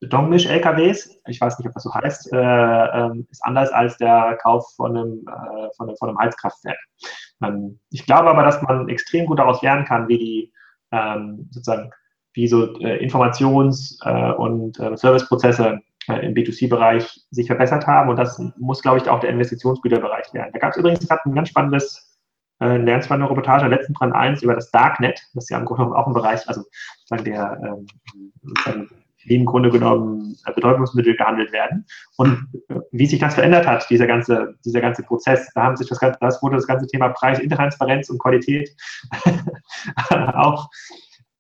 Betonmisch-LKWs, 0.01 1.21
ich 1.27 1.41
weiß 1.41 1.59
nicht, 1.59 1.69
ob 1.69 1.75
das 1.75 1.83
so 1.83 1.93
heißt, 1.93 2.33
äh, 2.33 2.37
äh, 2.37 3.11
ist 3.31 3.45
anders 3.45 3.71
als 3.71 3.97
der 3.97 4.39
Kauf 4.43 4.73
von 4.77 4.97
einem, 4.97 5.27
äh, 5.27 5.69
von 5.77 5.89
einem, 5.89 5.97
von 5.97 6.09
einem 6.09 6.19
Heizkraftwerk. 6.19 6.79
Ähm, 7.43 7.81
ich 7.91 8.07
glaube 8.07 8.31
aber, 8.31 8.45
dass 8.45 8.63
man 8.63 8.89
extrem 8.89 9.27
gut 9.27 9.39
daraus 9.39 9.63
lernen 9.63 9.85
kann, 9.85 10.09
wie 10.09 10.19
die 10.19 10.53
ähm, 10.93 11.49
sozusagen 11.51 11.91
wie 12.35 12.47
so 12.47 12.79
äh, 12.79 13.05
Informations- 13.05 13.99
äh, 14.05 14.33
und 14.35 14.79
äh, 14.79 14.97
Serviceprozesse 14.97 15.81
im 16.23 16.33
B2C-Bereich 16.33 17.21
sich 17.31 17.49
verbessert 17.49 17.87
haben. 17.87 18.09
Und 18.09 18.17
das 18.17 18.41
muss, 18.57 18.81
glaube 18.81 18.97
ich, 18.97 19.09
auch 19.11 19.21
der 19.21 19.29
Investitionsgüterbereich 19.29 20.33
lernen. 20.33 20.53
Da 20.55 20.59
gab 20.59 20.71
es 20.71 20.79
übrigens 20.79 21.07
gerade 21.07 21.21
ein 21.27 21.35
ganz 21.35 21.51
spannendes 21.51 22.19
äh, 22.61 22.77
lernspannende 22.79 23.31
Reportage 23.31 23.69
der 23.69 23.77
letzten 23.77 23.93
Brand 23.93 24.15
1 24.15 24.43
über 24.43 24.55
das 24.55 24.71
Darknet. 24.71 25.21
Das 25.35 25.45
ist 25.45 25.51
ja 25.51 25.59
im 25.59 25.65
Grunde 25.65 25.95
auch 25.95 26.07
ein 26.07 26.15
Bereich, 26.15 26.49
also 26.49 26.65
sozusagen 27.05 27.25
der 27.25 27.87
ähm, 28.67 28.89
die 29.25 29.37
im 29.37 29.45
Grunde 29.45 29.71
genommen 29.71 30.37
Betäubungsmittel 30.55 31.17
gehandelt 31.17 31.53
werden. 31.53 31.87
Und 32.17 32.47
wie 32.93 33.07
sich 33.07 33.19
das 33.19 33.35
verändert 33.35 33.67
hat, 33.67 33.89
dieser 33.91 34.07
ganze, 34.07 34.55
dieser 34.65 34.81
ganze 34.81 35.03
Prozess, 35.03 35.51
da 35.55 35.65
haben 35.65 35.77
sich 35.77 35.89
das, 35.89 35.99
das 36.21 36.43
wurde 36.43 36.57
das 36.57 36.67
ganze 36.67 36.87
Thema 36.87 37.11
Preis, 37.11 37.39
Intransparenz 37.39 38.09
und 38.11 38.19
Qualität 38.19 38.71
auch, 40.11 40.69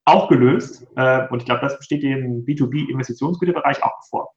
auch 0.04 0.28
gelöst. 0.28 0.86
Äh, 0.96 1.28
und 1.28 1.40
ich 1.40 1.46
glaube, 1.46 1.60
das 1.62 1.78
besteht 1.78 2.02
im 2.02 2.44
B2B-Investitionsgüterbereich 2.44 3.82
auch 3.82 3.98
bevor. 4.00 4.34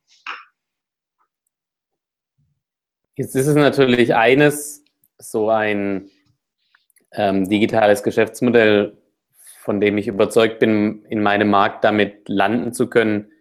Jetzt 3.15 3.35
ist 3.35 3.47
es 3.47 3.55
natürlich 3.55 4.15
eines, 4.15 4.83
so 5.17 5.49
ein 5.49 6.09
ähm, 7.11 7.47
digitales 7.47 8.03
Geschäftsmodell, 8.03 8.97
von 9.61 9.79
dem 9.79 9.99
ich 9.99 10.07
überzeugt 10.07 10.57
bin, 10.57 11.05
in 11.05 11.21
meinem 11.21 11.51
Markt 11.51 11.83
damit 11.83 12.27
landen 12.27 12.73
zu 12.73 12.87
können, 12.89 13.31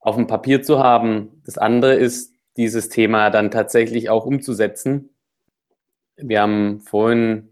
auf 0.00 0.16
dem 0.16 0.26
Papier 0.26 0.62
zu 0.62 0.80
haben. 0.80 1.40
Das 1.46 1.56
andere 1.56 1.94
ist, 1.94 2.34
dieses 2.56 2.88
Thema 2.88 3.30
dann 3.30 3.52
tatsächlich 3.52 4.10
auch 4.10 4.26
umzusetzen. 4.26 5.10
Wir 6.16 6.42
haben 6.42 6.80
vorhin 6.80 7.50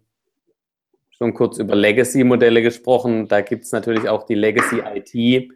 schon 1.11 1.35
kurz 1.35 1.59
über 1.59 1.77
Legacy-Modelle 1.77 2.63
gesprochen. 2.63 3.29
Da 3.29 3.43
gibt 3.43 3.65
es 3.65 3.73
natürlich 3.73 4.09
auch 4.09 4.25
die 4.25 4.35
Legacy 4.35 4.83
IT. 4.93 5.53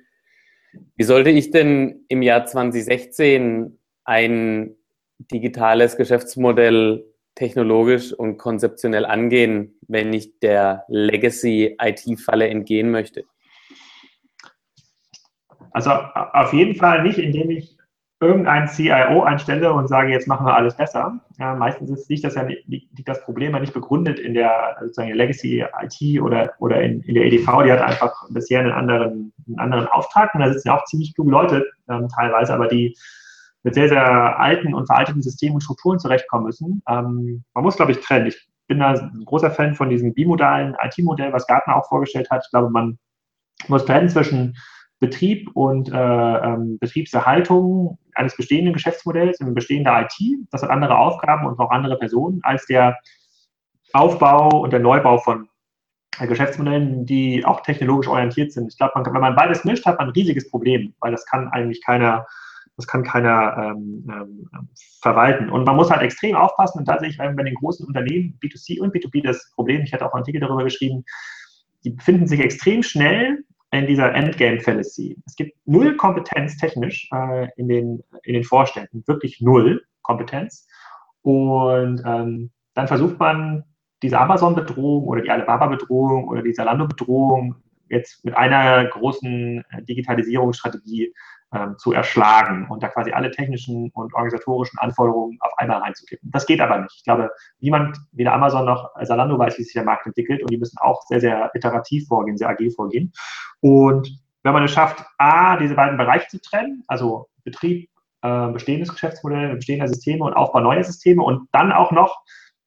Wie 0.97 1.05
sollte 1.05 1.31
ich 1.31 1.51
denn 1.51 2.05
im 2.09 2.23
Jahr 2.23 2.47
2016 2.47 3.79
ein 4.05 4.77
digitales 5.19 5.97
Geschäftsmodell 5.97 7.05
technologisch 7.35 8.13
und 8.13 8.39
konzeptionell 8.39 9.05
angehen, 9.05 9.79
wenn 9.89 10.13
ich 10.13 10.39
der 10.39 10.85
Legacy-IT-Falle 10.89 12.49
entgehen 12.49 12.91
möchte? 12.91 13.25
Also 15.73 15.91
auf 15.91 16.53
jeden 16.53 16.77
Fall 16.77 17.03
nicht, 17.03 17.19
indem 17.19 17.51
ich 17.51 17.77
irgendeinen 18.21 18.69
CIO 18.69 19.23
einstelle 19.23 19.73
und 19.73 19.89
sage, 19.89 20.13
jetzt 20.13 20.29
machen 20.29 20.47
wir 20.47 20.55
alles 20.55 20.77
besser. 20.77 21.21
Ja, 21.39 21.55
meistens 21.55 21.91
ist, 21.91 22.09
liegt, 22.09 22.25
das 22.25 22.37
ja, 22.37 22.47
liegt 22.67 23.09
das 23.09 23.23
Problem 23.23 23.53
ja 23.53 23.61
nicht 23.61 23.75
begründet 23.75 24.19
in 24.19 24.35
der 24.35 24.77
sozusagen 24.81 25.13
Legacy 25.13 25.65
IT 25.83 26.23
oder, 26.23 26.53
oder 26.59 26.81
in, 26.81 27.01
in, 27.03 27.15
der 27.15 27.25
EDV. 27.25 27.63
Die 27.65 27.73
hat 27.73 27.83
einfach 27.83 28.13
bisher 28.31 28.61
einen 28.61 28.71
anderen, 28.71 29.33
einen 29.47 29.59
anderen 29.59 29.87
Auftrag 29.89 30.35
und 30.35 30.41
da 30.41 30.53
sitzen 30.53 30.69
ja 30.69 30.79
auch 30.79 30.85
ziemlich 30.85 31.15
kluge 31.15 31.31
Leute 31.31 31.67
ähm, 31.89 32.09
teilweise, 32.09 32.55
aber 32.55 32.69
die 32.69 32.97
mit 33.65 33.75
sehr, 33.75 33.89
sehr 33.89 34.39
alten 34.39 34.75
und 34.75 34.87
veralteten 34.87 35.23
Systemen 35.23 35.57
und 35.57 35.63
Strukturen 35.63 35.99
zurechtkommen 35.99 36.45
müssen. 36.45 36.83
Ähm, 36.89 37.45
man 37.55 37.65
muss, 37.65 37.77
glaube 37.77 37.93
ich, 37.93 38.01
trennen. 38.01 38.27
Ich 38.27 38.49
bin 38.69 38.79
da 38.79 38.93
ein 38.93 39.25
großer 39.25 39.51
Fan 39.51 39.75
von 39.75 39.91
diesem 39.91 40.15
bimodalen 40.15 40.77
IT-Modell, 40.83 41.33
was 41.33 41.47
Gartner 41.47 41.77
auch 41.77 41.89
vorgestellt 41.89 42.31
hat. 42.31 42.43
Ich 42.45 42.51
glaube, 42.51 42.71
man 42.71 42.99
muss 43.69 43.85
trennen 43.85 44.09
zwischen 44.09 44.57
Betrieb 45.01 45.51
und 45.55 45.91
äh, 45.93 45.95
ähm, 45.97 46.79
Betriebserhaltung 46.79 47.99
eines 48.15 48.37
bestehenden 48.37 48.73
Geschäftsmodells, 48.73 49.41
eine 49.41 49.53
bestehende 49.53 49.91
IT. 49.91 50.47
Das 50.51 50.63
hat 50.63 50.71
andere 50.71 50.97
Aufgaben 50.97 51.47
und 51.47 51.59
auch 51.59 51.71
andere 51.71 51.99
Personen 51.99 52.41
als 52.43 52.67
der 52.67 52.97
Aufbau 53.93 54.61
und 54.61 54.73
der 54.73 54.81
Neubau 54.81 55.19
von 55.19 55.49
Geschäftsmodellen, 56.21 57.07
die 57.07 57.45
auch 57.45 57.61
technologisch 57.61 58.09
orientiert 58.09 58.53
sind. 58.53 58.69
Ich 58.73 58.79
glaube, 58.79 58.93
wenn 59.05 59.21
man 59.21 59.35
beides 59.35 59.65
mischt, 59.65 59.85
hat 59.85 59.99
man 59.99 60.09
ein 60.09 60.13
riesiges 60.13 60.49
Problem, 60.49 60.95
weil 61.01 61.13
das 61.13 61.27
kann 61.27 61.49
eigentlich 61.49 61.85
keiner, 61.85 62.27
das 62.77 62.87
kann 62.87 63.05
keiner 63.05 63.57
ähm, 63.57 64.05
ähm, 64.11 64.71
verwalten. 65.01 65.49
Und 65.49 65.65
man 65.65 65.77
muss 65.77 65.91
halt 65.91 66.03
extrem 66.03 66.35
aufpassen 66.35 66.79
und 66.79 66.89
da 66.89 66.99
sehe 66.99 67.09
ich 67.09 67.19
bei 67.19 67.31
den 67.31 67.55
großen 67.55 67.87
Unternehmen, 67.87 68.39
B2C 68.43 68.81
und 68.81 68.95
B2B, 68.95 69.23
das 69.23 69.53
Problem, 69.55 69.83
ich 69.83 69.93
hatte 69.93 70.07
auch 70.07 70.13
einen 70.13 70.23
Artikel 70.23 70.41
darüber 70.41 70.65
geschrieben, 70.65 71.05
die 71.85 71.91
befinden 71.91 72.27
sich 72.27 72.41
extrem 72.41 72.83
schnell 72.83 73.45
in 73.71 73.87
dieser 73.87 74.15
Endgame-Fallacy. 74.15 75.17
Es 75.27 75.37
gibt 75.37 75.57
null 75.67 75.97
Kompetenz 75.97 76.57
technisch 76.57 77.09
äh, 77.13 77.49
in, 77.57 77.69
den, 77.69 78.03
in 78.23 78.35
den 78.35 78.45
Vorständen, 78.45 79.05
wirklich 79.07 79.41
null 79.41 79.83
Kompetenz. 80.03 80.67
Und 81.23 82.03
ähm, 82.07 82.51
dann 82.75 82.89
versucht 82.89 83.19
man, 83.19 83.65
diese 84.03 84.19
Amazon-Bedrohung 84.21 85.05
oder 85.07 85.23
die 85.23 85.31
Alibaba-Bedrohung 85.31 86.29
oder 86.29 86.43
die 86.43 86.53
Zalando-Bedrohung 86.53 87.57
jetzt 87.89 88.25
mit 88.25 88.37
einer 88.37 88.85
großen 88.87 89.65
äh, 89.71 89.83
Digitalisierungsstrategie 89.83 91.15
ähm, 91.55 91.79
zu 91.79 91.93
erschlagen 91.93 92.67
und 92.69 92.83
da 92.83 92.89
quasi 92.89 93.13
alle 93.13 93.31
technischen 93.31 93.91
und 93.95 94.13
organisatorischen 94.15 94.79
Anforderungen 94.79 95.39
auf 95.41 95.57
einmal 95.57 95.79
reinzukippen. 95.79 96.31
Das 96.33 96.47
geht 96.47 96.61
aber 96.61 96.79
nicht. 96.79 96.95
Ich 96.97 97.05
glaube, 97.05 97.31
niemand, 97.61 97.97
weder 98.13 98.33
Amazon 98.33 98.65
noch 98.65 98.91
Salando 99.03 99.39
weiß, 99.39 99.59
wie 99.59 99.63
sich 99.63 99.73
der 99.73 99.85
Markt 99.85 100.07
entwickelt 100.07 100.43
und 100.43 100.51
die 100.51 100.59
müssen 100.59 100.79
auch 100.79 101.03
sehr, 101.03 101.21
sehr 101.21 101.51
iterativ 101.55 102.09
vorgehen, 102.09 102.37
sehr 102.37 102.49
agil 102.49 102.71
vorgehen. 102.71 103.13
Und 103.61 104.11
wenn 104.43 104.53
man 104.53 104.65
es 104.65 104.73
schafft, 104.73 105.05
A, 105.19 105.57
diese 105.57 105.75
beiden 105.75 105.97
Bereiche 105.97 106.29
zu 106.29 106.41
trennen, 106.41 106.83
also 106.89 107.29
Betrieb, 107.45 107.89
äh, 108.23 108.49
bestehendes 108.49 108.91
Geschäftsmodell, 108.91 109.55
bestehender 109.55 109.89
Systeme 109.89 110.25
und 110.25 110.35
Aufbau 110.35 110.61
neuer 110.61 110.83
Systeme 110.83 111.23
und 111.23 111.49
dann 111.53 111.73
auch 111.73 111.93
noch 111.93 112.25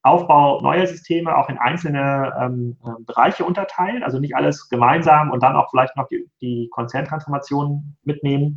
Aufbau 0.07 0.61
neuer 0.61 0.87
Systeme 0.87 1.35
auch 1.35 1.49
in 1.49 1.57
einzelne 1.57 2.33
ähm, 2.39 2.77
äh, 2.83 3.03
Bereiche 3.05 3.45
unterteilen, 3.45 4.03
also 4.03 4.19
nicht 4.19 4.35
alles 4.35 4.69
gemeinsam 4.69 5.31
und 5.31 5.43
dann 5.43 5.55
auch 5.55 5.69
vielleicht 5.69 5.95
noch 5.95 6.07
die, 6.07 6.29
die 6.41 6.69
Konzerntransformation 6.71 7.95
mitnehmen, 8.03 8.55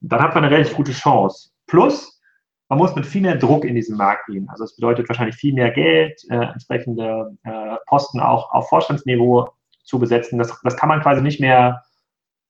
dann 0.00 0.20
hat 0.20 0.34
man 0.34 0.44
eine 0.44 0.54
relativ 0.54 0.76
gute 0.76 0.92
Chance. 0.92 1.50
Plus, 1.66 2.20
man 2.68 2.78
muss 2.78 2.94
mit 2.94 3.04
viel 3.04 3.22
mehr 3.22 3.36
Druck 3.36 3.64
in 3.64 3.74
diesen 3.74 3.96
Markt 3.96 4.26
gehen. 4.26 4.48
Also 4.48 4.64
es 4.64 4.76
bedeutet 4.76 5.08
wahrscheinlich 5.08 5.36
viel 5.36 5.52
mehr 5.52 5.70
Geld, 5.70 6.22
äh, 6.30 6.36
entsprechende 6.36 7.36
äh, 7.42 7.76
Posten 7.86 8.20
auch 8.20 8.52
auf 8.52 8.68
Vorstandsniveau 8.68 9.50
zu 9.82 9.98
besetzen. 9.98 10.38
Das, 10.38 10.58
das 10.62 10.76
kann 10.76 10.88
man 10.88 11.00
quasi 11.00 11.20
nicht 11.20 11.40
mehr 11.40 11.82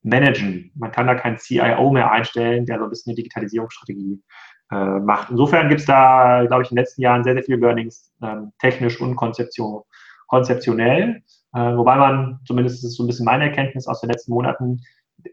managen. 0.03 0.73
Man 0.75 0.93
kann 0.93 1.07
da 1.07 1.15
keinen 1.15 1.39
CIO 1.39 1.91
mehr 1.91 2.11
einstellen, 2.11 2.67
der 2.67 2.79
so 2.79 2.85
ein 2.85 2.91
bisschen 2.91 3.11
eine 3.11 3.17
Digitalisierungsstrategie 3.17 4.23
äh, 4.70 4.98
macht. 5.00 5.30
Insofern 5.30 5.68
gibt 5.68 5.80
es 5.80 5.87
da, 5.87 6.44
glaube 6.46 6.62
ich, 6.62 6.70
in 6.70 6.76
den 6.76 6.83
letzten 6.85 7.02
Jahren 7.02 7.24
sehr, 7.24 7.35
sehr 7.35 7.42
viele 7.42 7.59
Learnings, 7.59 8.12
ähm, 8.22 8.52
technisch 8.59 9.00
und 9.00 9.16
konzeption 9.16 9.83
konzeptionell. 10.30 11.22
Äh, 11.54 11.76
wobei 11.76 11.96
man, 11.96 12.38
zumindest 12.46 12.76
ist 12.76 12.90
es 12.90 12.96
so 12.96 13.02
ein 13.02 13.09
bisschen 13.09 13.24
meine 13.24 13.44
Erkenntnis 13.44 13.88
aus 13.88 14.00
den 14.00 14.11
letzten 14.11 14.33
Monaten, 14.33 14.80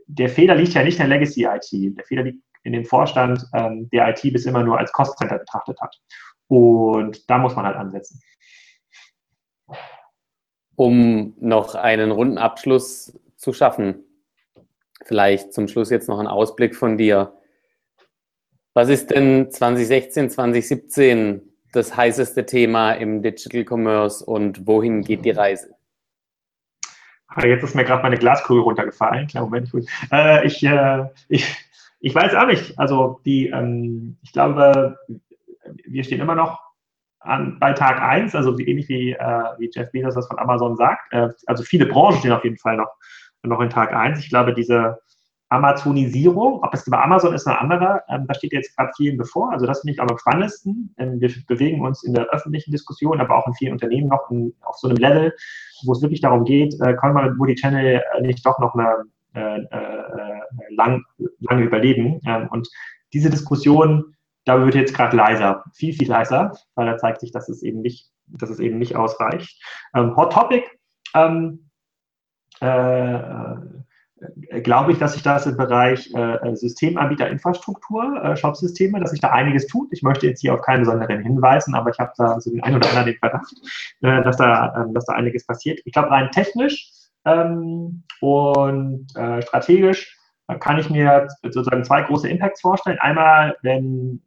der 0.07 0.27
Fehler 0.27 0.55
liegt 0.55 0.73
ja 0.73 0.83
nicht 0.83 0.99
in 0.99 1.07
der 1.07 1.19
Legacy 1.19 1.45
IT. 1.45 1.97
Der 1.97 2.03
Fehler 2.03 2.23
liegt 2.23 2.43
in 2.63 2.73
dem 2.73 2.83
Vorstand, 2.83 3.45
ähm, 3.53 3.89
der 3.91 4.09
IT 4.09 4.21
bis 4.33 4.45
immer 4.45 4.63
nur 4.63 4.77
als 4.77 4.91
Cost-Center 4.91 5.37
betrachtet 5.37 5.79
hat. 5.79 5.95
Und 6.47 7.29
da 7.29 7.37
muss 7.37 7.55
man 7.55 7.65
halt 7.65 7.77
ansetzen. 7.77 8.21
Um 10.75 11.35
noch 11.39 11.75
einen 11.75 12.11
runden 12.11 12.37
Abschluss 12.37 13.17
zu 13.35 13.53
schaffen, 13.53 14.03
vielleicht 15.05 15.53
zum 15.53 15.67
Schluss 15.67 15.89
jetzt 15.89 16.09
noch 16.09 16.19
ein 16.19 16.27
Ausblick 16.27 16.75
von 16.75 16.97
dir. 16.97 17.36
Was 18.77 18.89
ist 18.89 19.09
denn 19.09 19.49
2016, 19.49 20.29
2017 20.29 21.41
das 21.71 21.97
heißeste 21.97 22.45
Thema 22.45 22.91
im 22.91 23.23
Digital 23.23 23.65
Commerce 23.67 24.23
und 24.23 24.67
wohin 24.67 25.01
geht 25.01 25.25
die 25.25 25.31
Reise? 25.31 25.73
Ah, 27.27 27.43
jetzt 27.47 27.63
ist 27.63 27.73
mir 27.73 27.85
gerade 27.85 28.03
meine 28.03 28.19
Glaskugel 28.19 28.61
runtergefallen. 28.61 29.25
Klar, 29.25 29.45
Moment. 29.45 29.71
Äh, 30.11 30.45
ich, 30.45 30.63
äh, 30.63 31.05
ich, 31.27 31.55
ich 32.01 32.13
weiß 32.13 32.35
auch 32.35 32.45
nicht. 32.45 32.77
Also 32.77 33.19
die, 33.25 33.47
ähm, 33.47 34.19
ich 34.21 34.31
glaube, 34.31 34.95
wir 35.87 36.03
stehen 36.03 36.21
immer 36.21 36.35
noch 36.35 36.61
an, 37.19 37.57
bei 37.59 37.73
Tag 37.73 37.99
1, 37.99 38.35
also 38.35 38.59
wie, 38.59 38.67
ähnlich 38.69 38.87
wie, 38.89 39.13
äh, 39.13 39.43
wie 39.57 39.71
Jeff 39.73 39.91
Bezos 39.91 40.13
das 40.13 40.27
von 40.27 40.37
Amazon 40.37 40.75
sagt. 40.75 41.11
Äh, 41.13 41.29
also 41.47 41.63
viele 41.63 41.87
Branchen 41.87 42.19
stehen 42.19 42.31
auf 42.31 42.43
jeden 42.43 42.59
Fall 42.59 42.77
noch, 42.77 42.91
noch 43.41 43.59
in 43.59 43.71
Tag 43.71 43.91
1. 43.91 44.19
Ich 44.19 44.29
glaube, 44.29 44.53
diese 44.53 44.99
Amazonisierung, 45.49 46.61
ob 46.61 46.73
es 46.73 46.83
bei 46.85 46.97
Amazon 46.97 47.33
ist, 47.33 47.47
eine 47.47 47.59
andere, 47.59 48.03
ähm, 48.09 48.25
da 48.27 48.33
steht 48.33 48.51
jetzt 48.51 48.75
gerade 48.75 48.91
vielen 48.97 49.17
bevor. 49.17 49.51
Also 49.51 49.65
das 49.65 49.81
finde 49.81 49.93
ich 49.93 50.01
am 50.01 50.17
spannendsten. 50.17 50.93
Ähm, 50.97 51.21
wir 51.21 51.31
bewegen 51.47 51.85
uns 51.85 52.03
in 52.03 52.13
der 52.13 52.25
öffentlichen 52.25 52.71
Diskussion, 52.71 53.21
aber 53.21 53.37
auch 53.37 53.47
in 53.47 53.53
vielen 53.53 53.73
Unternehmen 53.73 54.09
noch 54.09 54.29
in, 54.29 54.53
auf 54.61 54.75
so 54.77 54.89
einem 54.89 54.97
Level, 54.97 55.33
wo 55.85 55.93
es 55.93 56.01
wirklich 56.01 56.21
darum 56.21 56.43
geht, 56.43 56.75
äh, 56.81 56.95
kann 56.95 57.13
man 57.13 57.29
mit 57.29 57.37
Multi-Channel 57.37 58.01
äh, 58.01 58.21
nicht 58.21 58.45
doch 58.45 58.59
noch 58.59 58.75
eine 58.75 59.05
äh, 59.35 59.59
äh, 59.61 60.41
lang, 60.71 61.03
lange 61.39 61.63
überleben. 61.63 62.19
Ähm, 62.25 62.47
und 62.49 62.67
diese 63.13 63.29
Diskussion, 63.29 64.15
da 64.45 64.63
wird 64.63 64.75
jetzt 64.75 64.95
gerade 64.95 65.15
leiser, 65.15 65.63
viel, 65.73 65.93
viel 65.93 66.09
leiser, 66.09 66.53
weil 66.75 66.87
da 66.87 66.97
zeigt 66.97 67.21
sich, 67.21 67.31
dass 67.31 67.47
es 67.47 67.63
eben 67.63 67.81
nicht, 67.81 68.09
dass 68.27 68.49
es 68.49 68.59
eben 68.59 68.77
nicht 68.79 68.95
ausreicht. 68.95 69.61
Ähm, 69.93 70.15
Hot 70.15 70.33
Topic, 70.33 70.65
ähm, 71.13 71.69
äh, 72.59 73.55
glaube 74.63 74.91
ich, 74.91 74.97
dass 74.97 75.13
sich 75.13 75.23
das 75.23 75.45
im 75.45 75.57
Bereich 75.57 76.11
äh, 76.13 76.55
Systemanbieter 76.55 77.29
Infrastruktur, 77.29 78.23
äh, 78.23 78.35
Shop-Systeme, 78.35 78.99
dass 78.99 79.11
sich 79.11 79.19
da 79.19 79.29
einiges 79.29 79.67
tut. 79.67 79.89
Ich 79.91 80.01
möchte 80.01 80.27
jetzt 80.27 80.41
hier 80.41 80.53
auf 80.53 80.61
keinen 80.61 80.79
besonderen 80.81 81.21
hinweisen, 81.21 81.75
aber 81.75 81.91
ich 81.91 81.99
habe 81.99 82.11
da 82.17 82.39
so 82.39 82.49
den 82.49 82.63
einen 82.63 82.77
oder 82.77 82.89
anderen 82.89 83.07
den 83.07 83.19
Verdacht, 83.19 83.53
äh, 84.01 84.23
dass, 84.23 84.37
da, 84.37 84.75
ähm, 84.75 84.93
dass 84.93 85.05
da 85.05 85.13
einiges 85.13 85.45
passiert. 85.45 85.79
Ich 85.85 85.93
glaube, 85.93 86.09
rein 86.09 86.31
technisch 86.31 86.91
ähm, 87.25 88.03
und 88.21 89.07
äh, 89.15 89.41
strategisch 89.41 90.13
kann 90.61 90.79
ich 90.79 90.89
mir 90.89 91.27
sozusagen 91.41 91.83
zwei 91.83 92.03
große 92.03 92.29
Impacts 92.29 92.61
vorstellen. 92.61 92.97
Einmal, 92.99 93.57
wenn 93.63 94.21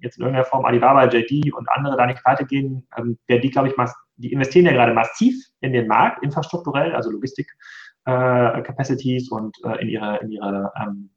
jetzt 0.00 0.18
in 0.18 0.22
irgendeiner 0.22 0.44
Form 0.44 0.64
Alibaba, 0.64 1.06
JD 1.06 1.52
und 1.52 1.68
andere 1.68 1.96
da 1.96 2.06
nicht 2.06 2.24
weitergehen, 2.24 2.86
ähm, 2.96 3.18
die, 3.28 3.50
glaube 3.50 3.68
ich, 3.68 3.74
die 4.16 4.32
investieren 4.32 4.66
ja 4.66 4.72
gerade 4.72 4.94
massiv 4.94 5.34
in 5.60 5.72
den 5.72 5.88
Markt, 5.88 6.22
infrastrukturell, 6.22 6.94
also 6.94 7.10
Logistik, 7.10 7.50
äh, 8.04 8.62
Capacities 8.62 9.30
und 9.30 9.56
äh, 9.64 9.80
in 9.82 9.88
ihre, 9.88 10.18
in 10.18 10.32
ihre 10.32 10.72
ähm, 10.80 11.10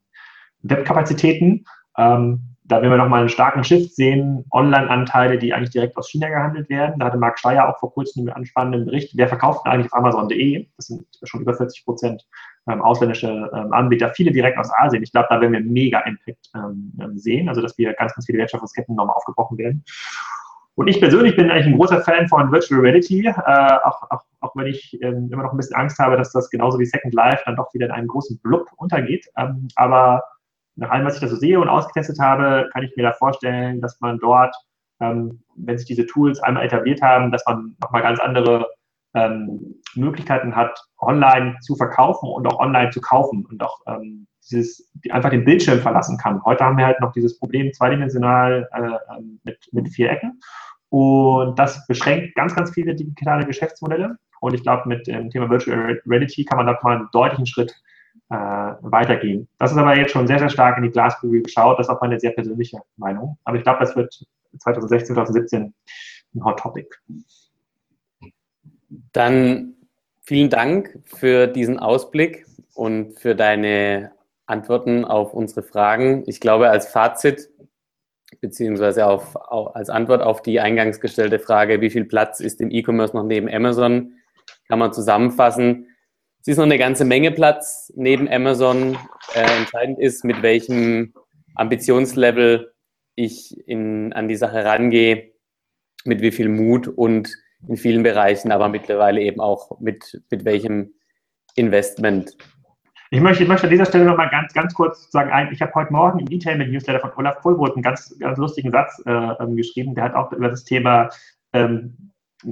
Webkapazitäten. 0.62 1.64
Ähm, 1.96 2.56
da 2.68 2.82
werden 2.82 2.92
wir 2.92 2.98
nochmal 2.98 3.20
einen 3.20 3.30
starken 3.30 3.64
Shift 3.64 3.96
sehen, 3.96 4.44
Online-Anteile, 4.50 5.38
die 5.38 5.54
eigentlich 5.54 5.70
direkt 5.70 5.96
aus 5.96 6.10
China 6.10 6.28
gehandelt 6.28 6.68
werden. 6.68 6.98
Da 6.98 7.06
hatte 7.06 7.16
Marc 7.16 7.38
Steyer 7.38 7.66
auch 7.66 7.78
vor 7.78 7.92
kurzem 7.94 8.28
einen 8.28 8.44
spannenden 8.44 8.84
Bericht. 8.84 9.12
Wer 9.16 9.26
verkauft 9.26 9.64
denn 9.64 9.72
eigentlich 9.72 9.90
auf 9.90 9.98
Amazon.de? 9.98 10.68
Das 10.76 10.88
sind 10.88 11.06
schon 11.22 11.40
über 11.40 11.54
40 11.54 11.86
Prozent 11.86 12.26
ähm, 12.68 12.82
ausländische 12.82 13.50
ähm, 13.54 13.72
Anbieter, 13.72 14.10
viele 14.10 14.32
direkt 14.32 14.58
aus 14.58 14.70
Asien. 14.78 15.02
Ich 15.02 15.12
glaube, 15.12 15.28
da 15.30 15.40
werden 15.40 15.52
wir 15.54 15.60
mega 15.60 16.00
Impact 16.00 16.50
ähm, 16.54 16.92
sehen, 17.14 17.48
also 17.48 17.62
dass 17.62 17.78
wir 17.78 17.94
ganz, 17.94 18.14
ganz 18.14 18.26
viele 18.26 18.38
Wertschöpfungsketten 18.38 18.94
nochmal 18.94 19.16
aufgebrochen 19.16 19.56
werden. 19.56 19.82
Und 20.78 20.86
ich 20.86 21.00
persönlich 21.00 21.34
bin 21.34 21.50
eigentlich 21.50 21.66
ein 21.66 21.76
großer 21.76 22.02
Fan 22.02 22.28
von 22.28 22.52
Virtual 22.52 22.80
Reality, 22.80 23.26
äh, 23.26 23.32
auch, 23.82 24.00
auch, 24.10 24.22
auch 24.38 24.54
wenn 24.54 24.68
ich 24.68 24.96
ähm, 25.02 25.28
immer 25.32 25.42
noch 25.42 25.50
ein 25.50 25.56
bisschen 25.56 25.74
Angst 25.74 25.98
habe, 25.98 26.16
dass 26.16 26.30
das 26.30 26.48
genauso 26.50 26.78
wie 26.78 26.86
Second 26.86 27.12
Life 27.14 27.42
dann 27.46 27.56
doch 27.56 27.74
wieder 27.74 27.86
in 27.86 27.92
einem 27.92 28.06
großen 28.06 28.38
Blub 28.44 28.70
untergeht. 28.76 29.26
Ähm, 29.36 29.66
aber 29.74 30.22
nach 30.76 30.90
allem, 30.90 31.04
was 31.04 31.16
ich 31.16 31.20
da 31.20 31.26
so 31.26 31.34
sehe 31.34 31.58
und 31.58 31.68
ausgetestet 31.68 32.20
habe, 32.20 32.68
kann 32.72 32.84
ich 32.84 32.94
mir 32.94 33.02
da 33.02 33.12
vorstellen, 33.12 33.80
dass 33.80 34.00
man 34.00 34.20
dort, 34.20 34.54
ähm, 35.00 35.42
wenn 35.56 35.76
sich 35.76 35.88
diese 35.88 36.06
Tools 36.06 36.38
einmal 36.38 36.64
etabliert 36.64 37.02
haben, 37.02 37.32
dass 37.32 37.44
man 37.44 37.74
nochmal 37.82 38.02
ganz 38.02 38.20
andere 38.20 38.68
ähm, 39.14 39.82
Möglichkeiten 39.96 40.54
hat, 40.54 40.80
online 41.00 41.56
zu 41.60 41.74
verkaufen 41.74 42.28
und 42.28 42.46
auch 42.46 42.60
online 42.60 42.90
zu 42.90 43.00
kaufen 43.00 43.44
und 43.50 43.60
auch 43.64 43.80
ähm, 43.88 44.28
dieses, 44.48 44.90
einfach 45.10 45.30
den 45.30 45.44
Bildschirm 45.44 45.80
verlassen 45.80 46.18
kann. 46.18 46.42
Heute 46.44 46.64
haben 46.64 46.78
wir 46.78 46.86
halt 46.86 47.00
noch 47.00 47.12
dieses 47.12 47.38
Problem 47.38 47.72
zweidimensional 47.72 48.68
äh, 48.72 49.16
ähm, 49.16 49.40
mit, 49.44 49.68
mit 49.72 49.88
vier 49.88 50.10
Ecken. 50.10 50.40
Und 50.90 51.58
das 51.58 51.86
beschränkt 51.86 52.34
ganz, 52.34 52.54
ganz 52.54 52.70
viele 52.70 52.94
digitale 52.94 53.46
Geschäftsmodelle. 53.46 54.16
Und 54.40 54.54
ich 54.54 54.62
glaube, 54.62 54.88
mit 54.88 55.06
dem 55.06 55.30
Thema 55.30 55.50
Virtual 55.50 56.00
Reality 56.06 56.44
kann 56.44 56.56
man 56.56 56.66
da 56.66 56.78
mal 56.82 56.96
einen 56.96 57.08
deutlichen 57.12 57.46
Schritt 57.46 57.74
äh, 58.30 58.34
weitergehen. 58.34 59.48
Das 59.58 59.72
ist 59.72 59.78
aber 59.78 59.96
jetzt 59.96 60.12
schon 60.12 60.26
sehr, 60.26 60.38
sehr 60.38 60.48
stark 60.48 60.76
in 60.78 60.84
die 60.84 60.90
Glaskugel 60.90 61.42
geschaut. 61.42 61.78
Das 61.78 61.88
ist 61.88 61.90
auch 61.90 62.00
meine 62.00 62.18
sehr 62.18 62.30
persönliche 62.30 62.78
Meinung. 62.96 63.38
Aber 63.44 63.56
ich 63.56 63.64
glaube, 63.64 63.80
das 63.80 63.96
wird 63.96 64.14
2016, 64.58 65.14
2017 65.14 65.74
ein 66.34 66.44
Hot 66.44 66.58
Topic. 66.58 66.88
Dann 69.12 69.74
vielen 70.22 70.50
Dank 70.50 70.98
für 71.04 71.46
diesen 71.46 71.78
Ausblick 71.78 72.46
und 72.74 73.18
für 73.18 73.34
deine 73.34 74.12
Antworten 74.48 75.04
auf 75.04 75.34
unsere 75.34 75.62
Fragen. 75.62 76.24
Ich 76.26 76.40
glaube, 76.40 76.70
als 76.70 76.88
Fazit 76.88 77.50
beziehungsweise 78.40 79.06
auf, 79.06 79.36
als 79.74 79.90
Antwort 79.90 80.22
auf 80.22 80.42
die 80.42 80.60
eingangs 80.60 81.00
gestellte 81.00 81.38
Frage, 81.38 81.80
wie 81.80 81.90
viel 81.90 82.04
Platz 82.04 82.40
ist 82.40 82.60
im 82.60 82.70
E-Commerce 82.70 83.16
noch 83.16 83.24
neben 83.24 83.48
Amazon, 83.48 84.14
kann 84.68 84.78
man 84.78 84.92
zusammenfassen. 84.92 85.86
Es 86.40 86.48
ist 86.48 86.56
noch 86.56 86.64
eine 86.64 86.78
ganze 86.78 87.04
Menge 87.04 87.30
Platz 87.30 87.92
neben 87.96 88.28
Amazon. 88.28 88.96
Äh, 89.34 89.58
entscheidend 89.58 89.98
ist, 89.98 90.24
mit 90.24 90.42
welchem 90.42 91.14
Ambitionslevel 91.54 92.72
ich 93.14 93.56
in, 93.66 94.12
an 94.12 94.28
die 94.28 94.36
Sache 94.36 94.64
rangehe, 94.64 95.32
mit 96.04 96.20
wie 96.20 96.30
viel 96.30 96.48
Mut 96.48 96.86
und 96.86 97.28
in 97.66 97.76
vielen 97.76 98.04
Bereichen, 98.04 98.52
aber 98.52 98.68
mittlerweile 98.68 99.20
eben 99.20 99.40
auch 99.40 99.80
mit, 99.80 100.22
mit 100.30 100.44
welchem 100.44 100.94
Investment. 101.56 102.36
Ich 103.10 103.20
möchte, 103.20 103.42
ich 103.42 103.48
möchte 103.48 103.66
an 103.66 103.70
dieser 103.70 103.86
Stelle 103.86 104.04
nochmal 104.04 104.28
ganz, 104.28 104.52
ganz 104.52 104.74
kurz 104.74 105.10
sagen, 105.10 105.30
ich 105.52 105.62
habe 105.62 105.74
heute 105.74 105.92
Morgen 105.92 106.18
im 106.18 106.30
E-Tailment-Newsletter 106.30 107.00
von 107.00 107.12
Olaf 107.16 107.40
Vollbrot 107.40 107.74
einen 107.74 107.82
ganz, 107.82 108.14
ganz 108.18 108.38
lustigen 108.38 108.70
Satz 108.70 109.02
äh, 109.06 109.10
ähm, 109.10 109.56
geschrieben. 109.56 109.94
Der 109.94 110.04
hat 110.04 110.14
auch 110.14 110.32
über 110.32 110.48
das 110.48 110.64
Thema 110.64 111.08
ähm, 111.52 112.08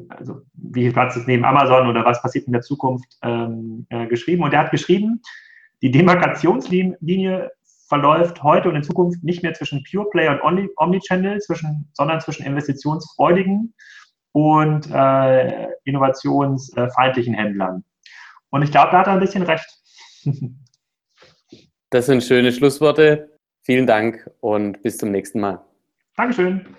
also 0.09 0.43
wie 0.55 0.83
viel 0.83 0.93
Platz 0.93 1.17
ist 1.17 1.29
neben 1.29 1.45
Amazon 1.45 1.89
oder 1.89 2.05
was 2.05 2.21
passiert 2.21 2.47
in 2.47 2.53
der 2.53 2.63
Zukunft 2.63 3.17
ähm, 3.23 3.87
äh, 3.91 4.07
geschrieben. 4.07 4.43
Und 4.43 4.53
er 4.53 4.61
hat 4.61 4.71
geschrieben, 4.71 5.23
die 5.83 5.91
Demarkationslinie 5.91 7.51
verläuft 7.89 8.43
heute 8.43 8.69
und 8.69 8.77
in 8.77 8.83
Zukunft 8.83 9.23
nicht 9.23 9.43
mehr 9.43 9.55
zwischen 9.55 9.85
Pure 9.89 10.11
Play 10.11 10.29
und 10.29 10.41
Omnichannel, 10.77 11.39
zwischen, 11.41 11.89
sondern 11.93 12.21
zwischen 12.21 12.45
investitionsfreudigen 12.45 13.75
und 14.33 14.91
äh, 14.93 15.69
innovationsfeindlichen 15.85 17.35
Händlern. 17.35 17.85
Und 18.51 18.63
ich 18.63 18.73
glaube, 18.73 18.91
da 18.91 18.99
hat 19.01 19.07
er 19.07 19.13
ein 19.13 19.21
bisschen 19.21 19.43
recht. 19.43 19.67
das 21.91 22.07
sind 22.07 22.23
schöne 22.23 22.53
Schlussworte. 22.53 23.39
Vielen 23.63 23.87
Dank 23.87 24.31
und 24.41 24.83
bis 24.83 24.99
zum 24.99 25.11
nächsten 25.11 25.41
Mal. 25.41 25.65
Dankeschön. 26.17 26.77